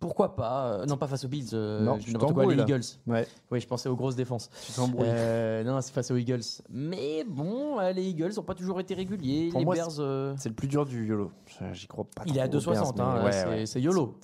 [0.00, 1.50] pourquoi pas Euh, Non, pas face aux Bills.
[1.52, 2.64] euh, Non, je quoi, les là.
[2.64, 2.80] Eagles.
[3.06, 4.48] Ouais, Oui, je pensais aux grosses défenses.
[4.66, 5.06] tu t'embrouilles.
[5.08, 6.40] Euh, non, c'est face aux Eagles.
[6.70, 9.50] Mais bon, euh, les Eagles n'ont pas toujours été réguliers.
[9.50, 9.90] Pour les moi, Bears,
[10.38, 11.30] C'est le plus dur du YOLO.
[11.72, 12.22] J'y crois pas.
[12.26, 12.96] il est à trop aux 2,60.
[12.96, 13.84] Bears, hein, ouais, c'est ouais.
[13.84, 14.16] YOLO.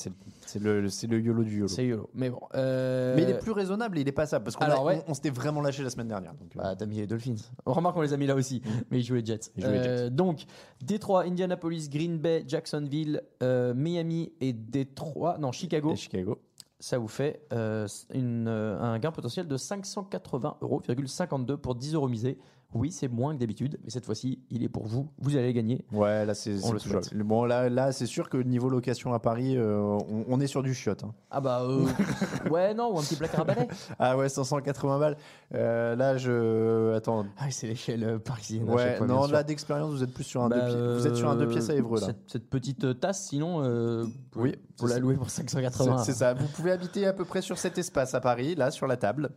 [0.47, 1.69] C'est le, le YOLO du YOLO.
[1.69, 2.09] C'est YOLO.
[2.15, 2.41] Mais bon.
[2.55, 5.61] Mais il est plus raisonnable et il est passable parce qu'on on, on s'était vraiment
[5.61, 6.33] lâché la semaine dernière.
[6.35, 7.35] Donc, Bah, t'as mis les Dolphins.
[7.67, 9.41] On remarque qu'on les a mis là aussi, mais ils les Jets.
[9.57, 10.11] Ils les Jets.
[10.11, 10.45] Donc,
[10.83, 15.66] Détroit, Indianapolis, Green Bay, Jacksonville, Miami et Détroit, non, Chicago.
[15.93, 16.39] Et Chicago.
[16.79, 22.09] Ça vous fait euh, une, euh, un gain potentiel de 580,52 euros pour 10 euros
[22.09, 22.39] misés.
[22.75, 25.09] Oui, c'est moins que d'habitude, mais cette fois-ci, il est pour vous.
[25.19, 25.85] Vous allez gagner.
[25.93, 27.15] Ouais, là c'est On le souhaite.
[27.17, 30.63] Bon, là, là c'est sûr que niveau location à Paris, euh, on, on est sur
[30.63, 31.05] du chiotte.
[31.05, 31.15] hein.
[31.31, 31.87] Ah bah, euh,
[32.51, 33.69] ouais, non, ou un petit placard à balai.
[33.99, 35.17] Ah ouais, 580 balles.
[35.55, 36.93] Euh, là, je.
[36.95, 37.25] Attends.
[37.39, 38.69] Ah, c'est l'échelle parisienne.
[38.69, 40.97] à Ouais, fois, non, là d'expérience, vous êtes plus sur un Bah, deux.
[40.99, 42.07] Vous êtes sur un deux pièces à Évreux là.
[42.09, 43.61] Cette, cette petite tasse, sinon,
[44.03, 44.13] vous
[44.43, 45.99] Oui, c'est la louer pour 580.
[45.99, 46.35] C'est c'est ça.
[46.35, 49.31] Vous pouvez habiter à peu près sur cet espace à Paris, là, sur la table,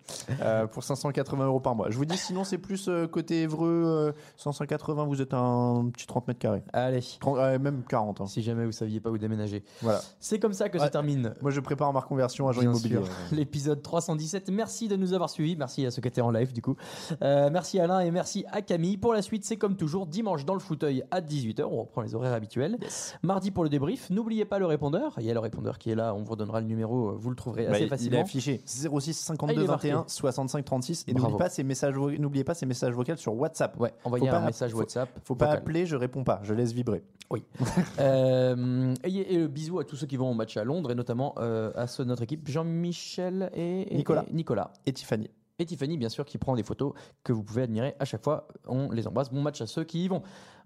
[0.71, 1.89] pour 580 euros par mois.
[1.89, 6.27] Je vous dis, sinon, c'est plus côté Évreux, euh, 180, vous êtes un petit 30
[6.27, 6.63] mètres carrés.
[6.73, 7.01] Allez.
[7.19, 8.21] 30, euh, même 40.
[8.21, 8.25] hein.
[8.27, 9.63] Si jamais vous saviez pas où déménager.
[9.81, 10.01] Voilà.
[10.19, 10.85] C'est comme ça que Ouais.
[10.85, 12.99] se termine Moi, je prépare ma reconversion agent Bien immobilier.
[13.31, 14.49] l'épisode 317.
[14.51, 15.55] Merci de nous avoir suivis.
[15.57, 16.75] Merci à ceux qui étaient en live du coup.
[17.21, 18.97] Euh, merci Alain et merci à Camille.
[18.97, 21.63] Pour la suite, c'est comme toujours dimanche dans le fauteuil à 18h.
[21.69, 22.77] On reprend les horaires habituels.
[23.23, 24.09] Mardi pour le débrief.
[24.09, 25.15] N'oubliez pas le répondeur.
[25.19, 26.13] Il y a le répondeur qui est là.
[26.15, 27.17] On vous redonnera le numéro.
[27.17, 28.21] Vous le trouverez Bah, assez il- il est facilement.
[28.21, 29.89] affiché 06 Ah, 52 il est marqué.
[29.91, 33.79] 21 65 36 et n'oubliez pas ces messages n'oubliez pas ces messages vocaux sur WhatsApp.
[33.79, 35.09] Ouais, envoyez Faut un pas- message faut- WhatsApp.
[35.23, 37.03] Faut pas appeler, je réponds pas, je laisse vibrer.
[37.31, 37.43] Oui.
[37.99, 40.95] Euh, et, et le bisou à tous ceux qui vont au match à Londres et
[40.95, 44.25] notamment euh, à ceux de notre équipe, Jean-Michel et, et- Nicolas.
[44.29, 44.71] et Nicolas.
[44.85, 45.29] Et Tiffany.
[45.61, 46.93] Et Tiffany, bien sûr, qui prend des photos
[47.23, 48.47] que vous pouvez admirer à chaque fois.
[48.67, 49.29] On les embrasse.
[49.29, 50.21] Bon match à ceux qui y vont.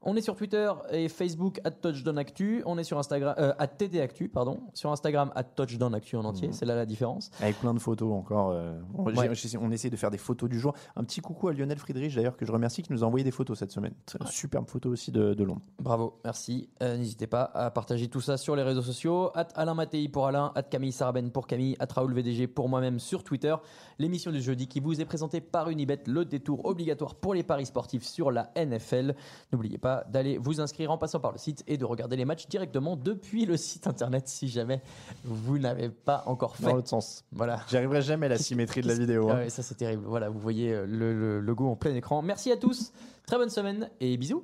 [0.05, 2.61] On est sur Twitter et Facebook at TouchdownActu.
[2.65, 4.59] On est sur Instagram, euh, at TDActu, pardon.
[4.73, 6.49] Sur Instagram at TouchdownActu en entier.
[6.51, 7.31] C'est là la différence.
[7.41, 8.51] Avec plein de photos encore.
[8.51, 9.29] euh, on, Ouais.
[9.73, 10.73] essaie de faire des photos du jour.
[10.95, 13.31] Un petit coucou à Lionel Friedrich d'ailleurs que je remercie qui nous a envoyé des
[13.31, 13.93] photos cette semaine.
[14.29, 15.61] Superbe photo aussi de, de Londres.
[15.79, 16.69] Bravo, merci.
[16.81, 19.29] Euh, N'hésitez pas à partager tout ça sur les réseaux sociaux.
[19.35, 22.99] At Alain Mattei pour Alain, at Camille Sarben pour Camille, at Raoul VDG pour moi-même
[22.99, 23.55] sur Twitter.
[23.99, 27.65] L'émission du jeudi qui vous est présentée par Unibet, le détour obligatoire pour les paris
[27.65, 29.15] sportifs sur la NFL.
[29.51, 32.47] N'oubliez pas d'aller vous inscrire en passant par le site et de regarder les matchs
[32.47, 34.81] directement depuis le site internet si jamais
[35.23, 36.63] vous n'avez pas encore fait.
[36.63, 37.25] Dans l'autre sens.
[37.31, 37.61] Voilà.
[37.69, 39.27] J'arriverai jamais à la symétrie de la vidéo.
[39.29, 39.37] Ah hein.
[39.39, 40.03] ouais, ça c'est terrible.
[40.05, 42.21] Voilà, vous voyez euh, le, le logo en plein écran.
[42.21, 42.91] Merci à tous.
[43.25, 44.43] Très bonne semaine et bisous.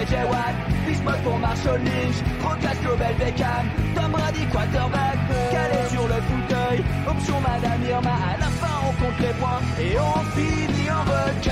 [0.00, 0.54] JJ Watt,
[0.86, 2.16] Bismuth pour Marshall Lynch,
[2.80, 5.18] Global Beckham, Tom Brady quarterback,
[5.50, 9.98] calé sur le fauteuil, option Madame Irma, à la fin on compte les points et
[9.98, 11.50] on finit en requin.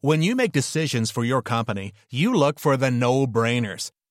[0.00, 3.90] When you make decisions for your company, you look for the no-brainers.